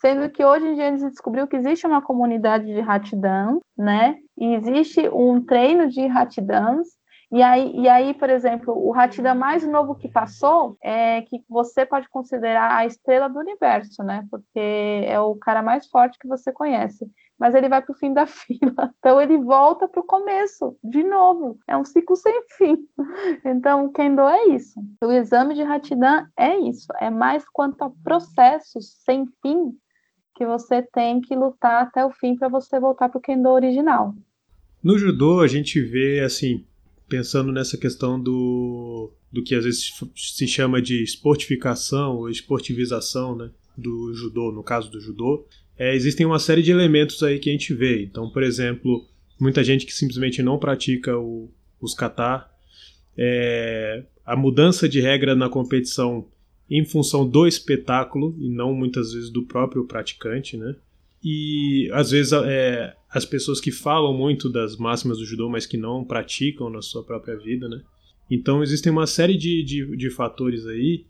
[0.00, 4.16] sendo que hoje em dia eles descobriu que existe uma comunidade de Hatidan, né?
[4.36, 6.88] E existe um treino de Hatidans.
[7.30, 11.86] E aí, e aí, por exemplo, o Hatidan mais novo que passou é que você
[11.86, 14.26] pode considerar a estrela do universo, né?
[14.28, 18.12] Porque é o cara mais forte que você conhece mas ele vai para o fim
[18.12, 18.94] da fila.
[18.98, 21.58] Então ele volta para o começo, de novo.
[21.68, 22.76] É um ciclo sem fim.
[23.44, 24.80] Então, o Kendo é isso.
[25.02, 26.86] O exame de Hatidan é isso.
[27.00, 29.72] É mais quanto a processos sem fim
[30.34, 34.14] que você tem que lutar até o fim para você voltar para o Kendo original.
[34.82, 36.64] No judô, a gente vê, assim,
[37.08, 43.50] pensando nessa questão do, do que às vezes se chama de esportificação ou esportivização, né?
[43.76, 45.46] Do judô, no caso do judô,
[45.78, 48.02] é, existem uma série de elementos aí que a gente vê.
[48.02, 49.06] Então, por exemplo,
[49.38, 52.48] muita gente que simplesmente não pratica o, os kata,
[53.16, 56.26] é, a mudança de regra na competição
[56.68, 60.74] em função do espetáculo e não muitas vezes do próprio praticante, né?
[61.22, 65.76] E às vezes é, as pessoas que falam muito das máximas do judô, mas que
[65.76, 67.82] não praticam na sua própria vida, né?
[68.30, 71.04] Então existem uma série de, de, de fatores aí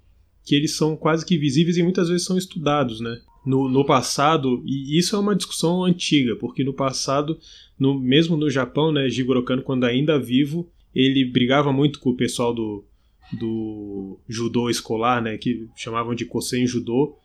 [0.44, 3.20] que eles são quase que visíveis e muitas vezes são estudados, né?
[3.46, 7.38] No, no passado, e isso é uma discussão antiga, porque no passado,
[7.78, 12.16] no, mesmo no Japão, né, Jigoro Kano, quando ainda vivo, ele brigava muito com o
[12.16, 12.84] pessoal do,
[13.32, 17.16] do judô escolar, né, que chamavam de Kosen Judô,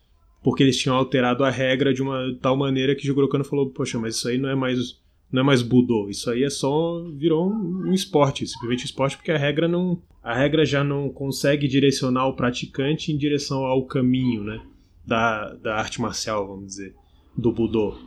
[0.44, 3.98] porque eles tinham alterado a regra de uma tal maneira que Jigoro Kano falou, poxa,
[3.98, 7.50] mas isso aí não é mais não é mais budô, isso aí é só virou
[7.50, 11.68] um, um esporte, simplesmente um esporte porque a regra não a regra já não consegue
[11.68, 14.62] direcionar o praticante em direção ao caminho, né?
[15.06, 16.96] Da, da arte marcial, vamos dizer,
[17.38, 17.98] do Budô.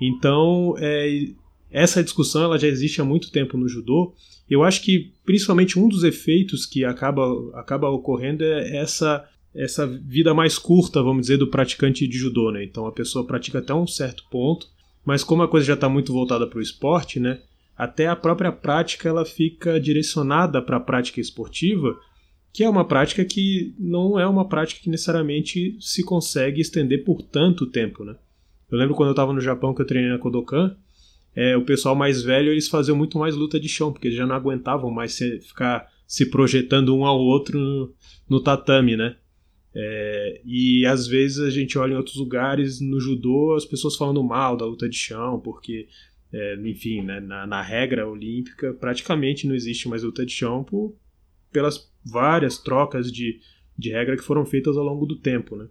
[0.00, 1.28] Então, é,
[1.70, 4.14] essa discussão ela já existe há muito tempo no judô.
[4.48, 10.32] Eu acho que principalmente um dos efeitos que acaba, acaba ocorrendo é essa essa vida
[10.34, 12.62] mais curta, vamos dizer, do praticante de judô, né?
[12.62, 14.68] Então a pessoa pratica até um certo ponto,
[15.04, 17.40] mas como a coisa já está muito voltada para o esporte, né?
[17.76, 21.98] Até a própria prática ela fica direcionada para a prática esportiva
[22.52, 27.22] que é uma prática que não é uma prática que necessariamente se consegue estender por
[27.22, 28.16] tanto tempo, né?
[28.70, 30.76] Eu lembro quando eu estava no Japão que eu treinei na Kodokan,
[31.34, 34.26] é, o pessoal mais velho eles faziam muito mais luta de chão, porque eles já
[34.26, 37.94] não aguentavam mais se, ficar se projetando um ao outro no,
[38.28, 39.16] no tatame, né?
[39.74, 44.24] É, e às vezes a gente olha em outros lugares no judô as pessoas falando
[44.24, 45.86] mal da luta de chão, porque,
[46.32, 50.96] é, enfim, né, na, na, regra olímpica praticamente não existe mais luta de chão por,
[51.52, 53.40] pelas várias trocas de,
[53.76, 55.56] de regra que foram feitas ao longo do tempo.
[55.56, 55.68] Né?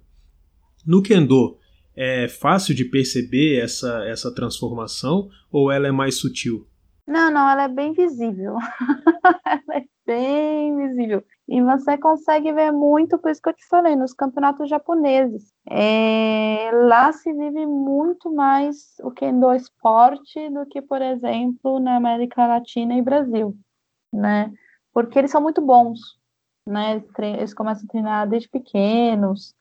[0.86, 1.58] No Kendo,
[1.96, 6.68] é fácil de perceber essa, essa transformação ou ela é mais sutil?
[7.08, 8.56] Não, não, ela é bem visível.
[9.46, 11.24] ela é bem visível.
[11.48, 15.54] E você consegue ver muito, por isso que eu te falei, nos campeonatos japoneses.
[15.70, 22.46] É, lá se vive muito mais o kendo esporte do que, por exemplo, na América
[22.46, 23.58] Latina e Brasil,
[24.14, 24.54] né?
[24.98, 26.00] Porque eles são muito bons,
[26.66, 27.04] né?
[27.20, 29.54] Eles começam a treinar desde pequenos.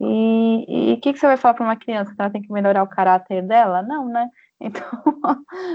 [0.00, 2.14] E o que, que você vai falar para uma criança?
[2.14, 3.82] Que ela tem que melhorar o caráter dela?
[3.82, 4.30] Não, né?
[4.60, 4.86] Então,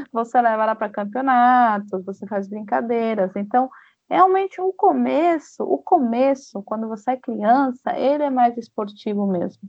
[0.09, 3.29] você leva ela para campeonatos, você faz brincadeiras.
[3.35, 3.69] Então,
[4.09, 9.61] realmente o começo, o começo, quando você é criança, ele é mais esportivo mesmo,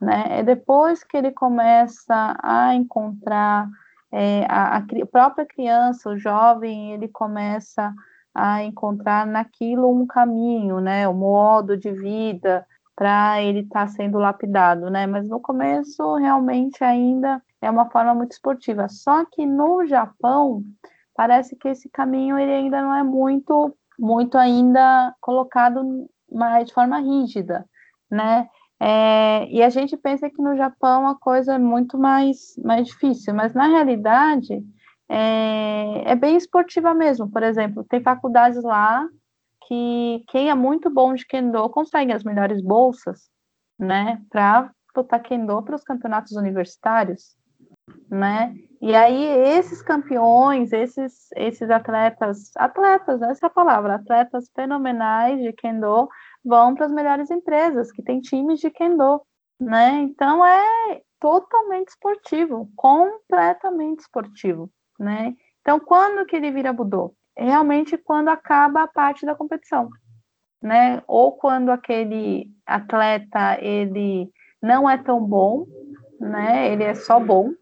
[0.00, 0.40] né?
[0.40, 3.68] É depois que ele começa a encontrar
[4.10, 7.94] é, a, a, própria criança, o jovem, ele começa
[8.34, 11.08] a encontrar naquilo um caminho, né?
[11.08, 12.66] Um modo de vida
[12.96, 15.06] para ele estar tá sendo lapidado, né?
[15.06, 18.88] Mas no começo realmente ainda é uma forma muito esportiva.
[18.88, 20.62] Só que no Japão
[21.14, 26.98] parece que esse caminho ele ainda não é muito, muito ainda colocado mais de forma
[26.98, 27.66] rígida,
[28.10, 28.48] né?
[28.82, 33.34] É, e a gente pensa que no Japão a coisa é muito mais, mais difícil,
[33.34, 34.64] mas na realidade
[35.10, 37.30] é, é bem esportiva mesmo.
[37.30, 39.06] Por exemplo, tem faculdades lá
[39.66, 43.28] que quem é muito bom de kendo consegue as melhores bolsas,
[43.78, 47.36] né, para botar kendo para os campeonatos universitários
[48.08, 48.54] né?
[48.80, 49.24] E aí
[49.56, 56.08] esses campeões, esses esses atletas, atletas, essa é a palavra, atletas fenomenais de kendo
[56.44, 59.22] vão para as melhores empresas que têm times de kendo,
[59.60, 60.00] né?
[60.00, 64.70] Então é totalmente esportivo, completamente esportivo,
[65.00, 65.34] né?
[65.62, 67.14] Então quando que ele vira budô?
[67.36, 69.88] Realmente quando acaba a parte da competição,
[70.62, 71.02] né?
[71.06, 74.30] Ou quando aquele atleta ele
[74.62, 75.66] não é tão bom,
[76.20, 76.70] né?
[76.70, 77.52] Ele é só bom,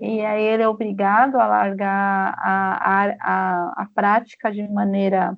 [0.00, 5.36] e aí ele é obrigado a largar a, a, a, a prática de maneira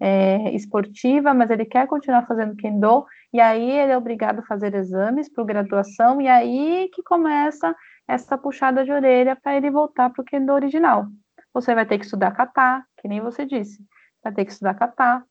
[0.00, 4.74] é, esportiva, mas ele quer continuar fazendo kendo, e aí ele é obrigado a fazer
[4.74, 7.74] exames para graduação, e aí que começa
[8.10, 11.06] essa puxada de orelha para ele voltar para o kendo original.
[11.54, 13.84] Você vai ter que estudar kata, que nem você disse,
[14.22, 15.24] vai ter que estudar kata,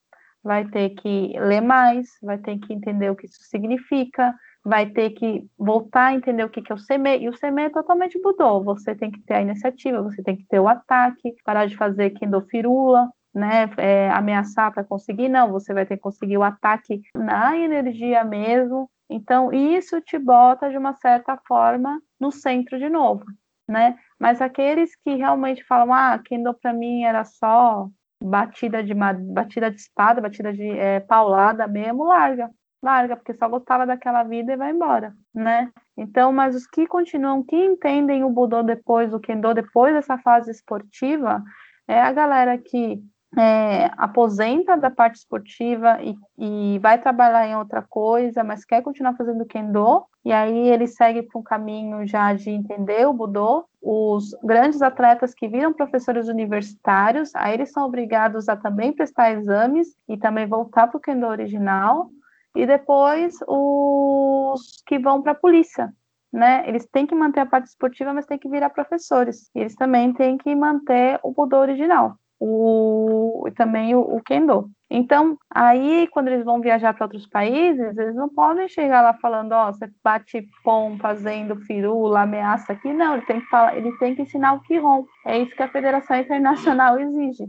[0.43, 5.11] vai ter que ler mais, vai ter que entender o que isso significa, vai ter
[5.11, 8.19] que voltar a entender o que, que é o CME, e o CME é totalmente
[8.19, 8.63] mudou.
[8.63, 12.13] Você tem que ter a iniciativa, você tem que ter o ataque, parar de fazer
[12.49, 17.57] Firula, né, é, ameaçar para conseguir, não, você vai ter que conseguir o ataque na
[17.57, 18.89] energia mesmo.
[19.10, 23.26] Então, isso te bota de uma certa forma no centro de novo,
[23.68, 23.97] né?
[24.20, 27.88] Mas aqueles que realmente falam, ah, Kendo para mim era só
[28.24, 32.49] batida de batida de espada, batida de é, paulada mesmo, larga
[32.82, 35.72] larga, porque só gostava daquela vida e vai embora, né?
[35.97, 40.51] Então, mas os que continuam, que entendem o Budô depois, o Kendo depois dessa fase
[40.51, 41.43] esportiva,
[41.88, 43.01] é a galera que
[43.38, 49.15] é, aposenta da parte esportiva e, e, vai trabalhar em outra coisa, mas quer continuar
[49.15, 53.65] fazendo Kendo, e aí ele segue para um caminho já de entender o Budô.
[53.82, 59.95] Os grandes atletas que viram professores universitários, aí eles são obrigados a também prestar exames
[60.07, 62.09] e também voltar para o Kendo original,
[62.55, 65.93] e depois os que vão para a polícia,
[66.34, 66.67] né?
[66.67, 69.49] Eles têm que manter a parte esportiva, mas têm que virar professores.
[69.55, 74.70] E eles também têm que manter o budô original, o também o, o kendo.
[74.90, 79.52] Então, aí quando eles vão viajar para outros países, eles não podem chegar lá falando,
[79.52, 82.92] ó, oh, você bate pom fazendo firula, ameaça aqui.
[82.92, 85.06] Não, ele tem que falar, ele tem que ensinar o Kihon.
[85.26, 87.46] É isso que a Federação Internacional exige,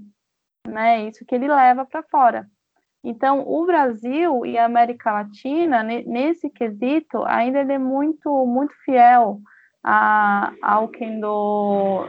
[0.67, 1.01] né?
[1.03, 2.47] É isso que ele leva para fora.
[3.03, 9.41] Então, o Brasil e a América Latina, nesse quesito, ainda é muito, muito fiel
[9.83, 12.07] a, ao Kendo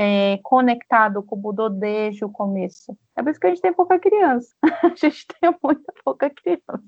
[0.00, 2.96] é, conectado com o Budô desde o começo.
[3.16, 4.54] É por isso que a gente tem pouca criança.
[4.84, 6.80] a gente tem muita pouca criança.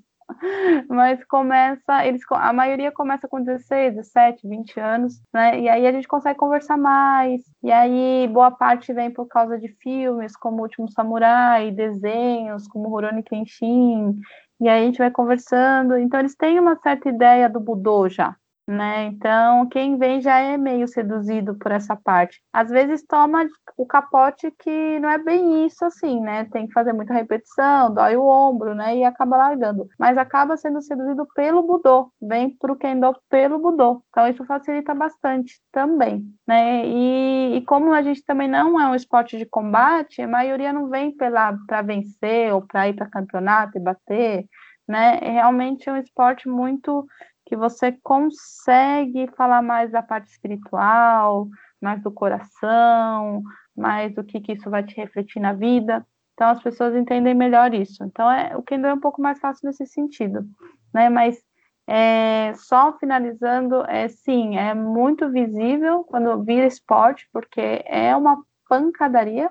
[0.89, 5.59] mas começa, eles, a maioria começa com 16, 17, 20 anos, né?
[5.59, 7.43] E aí a gente consegue conversar mais.
[7.65, 12.89] E aí boa parte vem por causa de filmes como O Último Samurai, desenhos como
[12.89, 14.21] Rurouni Kenshin.
[14.61, 15.99] E aí a gente vai conversando.
[15.99, 18.37] Então eles têm uma certa ideia do Budô já,
[18.71, 19.07] né?
[19.07, 22.41] Então, quem vem já é meio seduzido por essa parte.
[22.53, 23.47] Às vezes toma
[23.77, 26.45] o capote que não é bem isso assim, né?
[26.47, 28.97] Tem que fazer muita repetição, dói o ombro, né?
[28.97, 29.89] E acaba largando.
[29.99, 34.03] Mas acaba sendo seduzido pelo Budô, vem pro Kendo pelo Budô.
[34.11, 36.87] Então, isso facilita bastante também, né?
[36.87, 40.89] E, e como a gente também não é um esporte de combate, a maioria não
[40.89, 44.47] vem para vencer ou para ir para campeonato e bater,
[44.87, 45.19] né?
[45.23, 47.07] É realmente um esporte muito
[47.51, 51.49] que você consegue falar mais da parte espiritual,
[51.83, 53.43] mais do coração,
[53.77, 56.07] mais do que, que isso vai te refletir na vida.
[56.35, 58.05] Então as pessoas entendem melhor isso.
[58.05, 60.47] Então é o Kendo é um pouco mais fácil nesse sentido,
[60.95, 61.09] né?
[61.09, 61.43] Mas
[61.89, 69.51] é, só finalizando, é sim, é muito visível quando vira esporte, porque é uma pancadaria,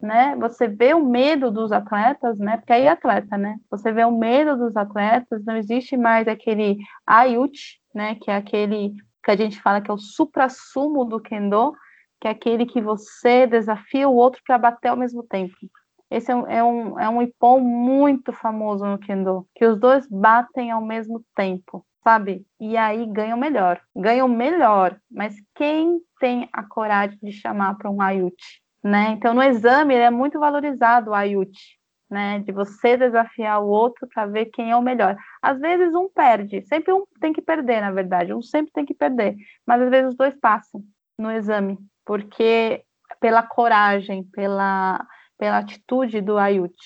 [0.00, 0.36] né?
[0.36, 2.56] Você vê o medo dos atletas, né?
[2.56, 3.56] Porque aí é atleta, né?
[3.70, 8.14] Você vê o medo dos atletas, não existe mais aquele ayut, né?
[8.16, 8.94] Que é aquele
[9.24, 11.72] que a gente fala que é o supra-sumo do kendo,
[12.20, 15.54] que é aquele que você desafia o outro para bater ao mesmo tempo.
[16.10, 20.08] Esse é um, é, um, é um ipom muito famoso no kendo, que os dois
[20.08, 22.46] batem ao mesmo tempo, sabe?
[22.58, 23.80] E aí ganham melhor.
[23.94, 28.34] Ganham melhor, mas quem tem a coragem de chamar para um ayut?
[28.82, 29.10] Né?
[29.10, 31.52] Então, no exame, é muito valorizado o AIUT,
[32.10, 32.40] né?
[32.40, 35.16] De você desafiar o outro para ver quem é o melhor.
[35.42, 38.94] Às vezes, um perde, sempre um tem que perder, na verdade, um sempre tem que
[38.94, 40.82] perder, mas às vezes os dois passam
[41.18, 42.84] no exame, porque
[43.20, 45.04] pela coragem, pela,
[45.36, 46.76] pela atitude do AIUT.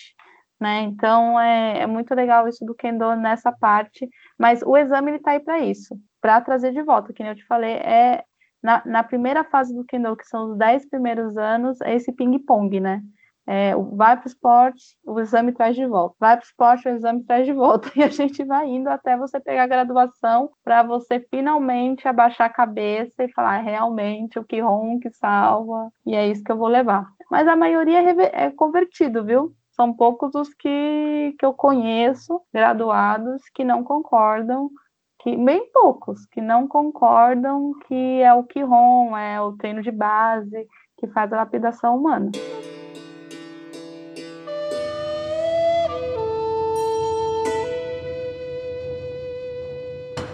[0.60, 0.82] Né?
[0.82, 5.32] Então é, é, muito legal isso do Kendo nessa parte, mas o exame ele está
[5.32, 8.22] aí para isso, para trazer de volta, que eu te falei, é
[8.62, 12.80] na, na primeira fase do Kendo, que são os 10 primeiros anos, é esse ping-pong,
[12.80, 13.02] né?
[13.44, 16.14] É, vai para o esporte, o exame traz de volta.
[16.20, 17.90] Vai para o esporte, o exame traz de volta.
[17.96, 22.52] E a gente vai indo até você pegar a graduação para você finalmente abaixar a
[22.52, 25.90] cabeça e falar realmente o que rom que salva.
[26.06, 27.08] E é isso que eu vou levar.
[27.30, 29.52] Mas a maioria é, é convertido, viu?
[29.72, 34.70] São poucos os que, que eu conheço, graduados, que não concordam
[35.22, 40.66] que bem poucos que não concordam que é o Quirón, é o treino de base
[40.98, 42.32] que faz a lapidação humana.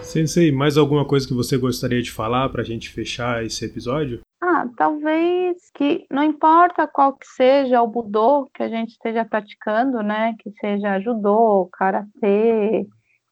[0.00, 4.20] Sensei, mais alguma coisa que você gostaria de falar para a gente fechar esse episódio?
[4.40, 10.02] Ah, talvez que não importa qual que seja o budô que a gente esteja praticando,
[10.02, 10.34] né?
[10.38, 12.86] Que seja judô, karatê,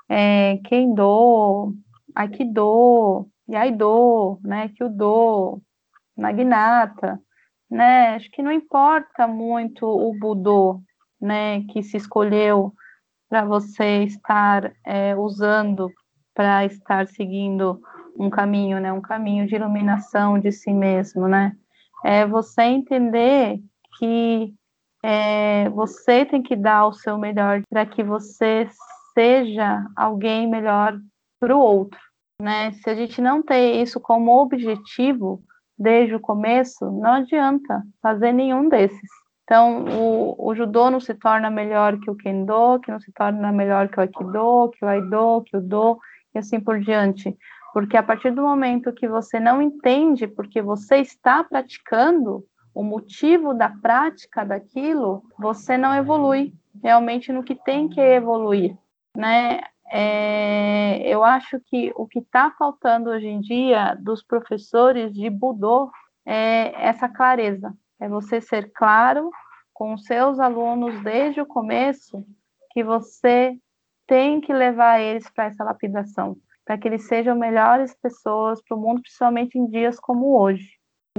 [0.08, 1.74] é, Kendo,
[2.14, 5.62] Aikido, Yaido, né, Kyudo,
[6.16, 7.20] Naginata,
[7.70, 10.80] né, acho que não importa muito o Budô,
[11.20, 12.72] né, que se escolheu
[13.28, 15.90] para você estar é, usando
[16.34, 17.80] para estar seguindo
[18.18, 21.56] um caminho, né, um caminho de iluminação de si mesmo, né,
[22.04, 23.60] é você entender
[23.98, 24.54] que
[25.02, 28.68] é, você tem que dar o seu melhor para que você
[29.16, 30.98] seja alguém melhor
[31.40, 31.98] para o outro,
[32.40, 32.72] né?
[32.72, 35.42] Se a gente não tem isso como objetivo
[35.78, 39.10] desde o começo, não adianta fazer nenhum desses.
[39.44, 43.50] Então, o, o judô não se torna melhor que o kendo, que não se torna
[43.52, 45.98] melhor que o aikido, que o aido, que o do,
[46.34, 47.34] e assim por diante.
[47.72, 52.44] Porque a partir do momento que você não entende porque você está praticando,
[52.74, 56.52] o motivo da prática daquilo, você não evolui
[56.82, 58.76] realmente no que tem que evoluir
[59.16, 59.60] né?
[59.90, 65.90] É, eu acho que o que está faltando hoje em dia dos professores de Budô
[66.24, 69.30] é essa clareza, é você ser claro
[69.72, 72.24] com os seus alunos desde o começo
[72.72, 73.56] que você
[74.06, 78.80] tem que levar eles para essa lapidação, para que eles sejam melhores pessoas para o
[78.80, 80.68] mundo, principalmente em dias como hoje.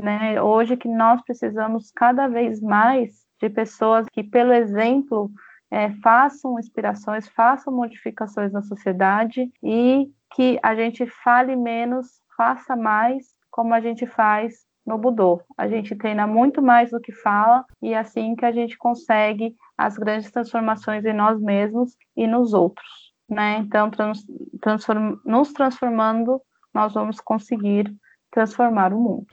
[0.02, 0.42] Né?
[0.42, 5.32] Hoje que nós precisamos cada vez mais de pessoas que, pelo exemplo,
[5.72, 13.26] é, façam inspirações, façam modificações na sociedade e que a gente fale menos, faça mais,
[13.50, 15.42] como a gente faz no Budô.
[15.58, 19.56] A gente treina muito mais do que fala e é assim que a gente consegue
[19.78, 23.14] as grandes transformações em nós mesmos e nos outros.
[23.30, 23.58] Né?
[23.58, 24.26] Então, trans,
[24.62, 26.42] transform, nos transformando,
[26.74, 27.94] nós vamos conseguir
[28.32, 29.28] transformar o mundo.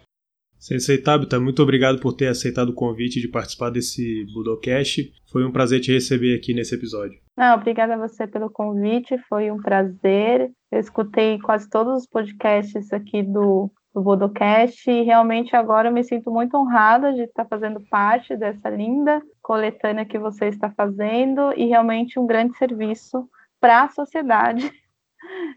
[0.64, 5.12] Sensei Tabita, muito obrigado por ter aceitado o convite de participar desse Budocast.
[5.30, 7.20] Foi um prazer te receber aqui nesse episódio.
[7.36, 10.50] Não, obrigada a você pelo convite, foi um prazer.
[10.72, 16.02] Eu escutei quase todos os podcasts aqui do, do Budocast e realmente agora eu me
[16.02, 21.66] sinto muito honrada de estar fazendo parte dessa linda coletânea que você está fazendo e
[21.66, 23.28] realmente um grande serviço
[23.60, 24.72] para a sociedade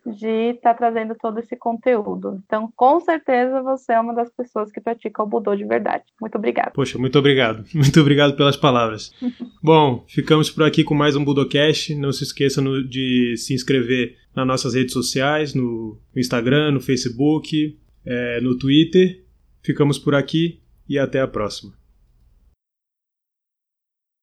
[0.06, 2.42] de estar tá trazendo todo esse conteúdo.
[2.46, 6.04] Então, com certeza, você é uma das pessoas que pratica o Budô de verdade.
[6.20, 6.72] Muito obrigada.
[6.72, 7.66] Poxa, muito obrigado.
[7.74, 9.14] Muito obrigado pelas palavras.
[9.62, 11.96] Bom, ficamos por aqui com mais um Budocast.
[11.96, 18.42] Não se esqueça de se inscrever nas nossas redes sociais, no Instagram, no Facebook, é,
[18.42, 19.24] no Twitter.
[19.62, 21.74] Ficamos por aqui e até a próxima.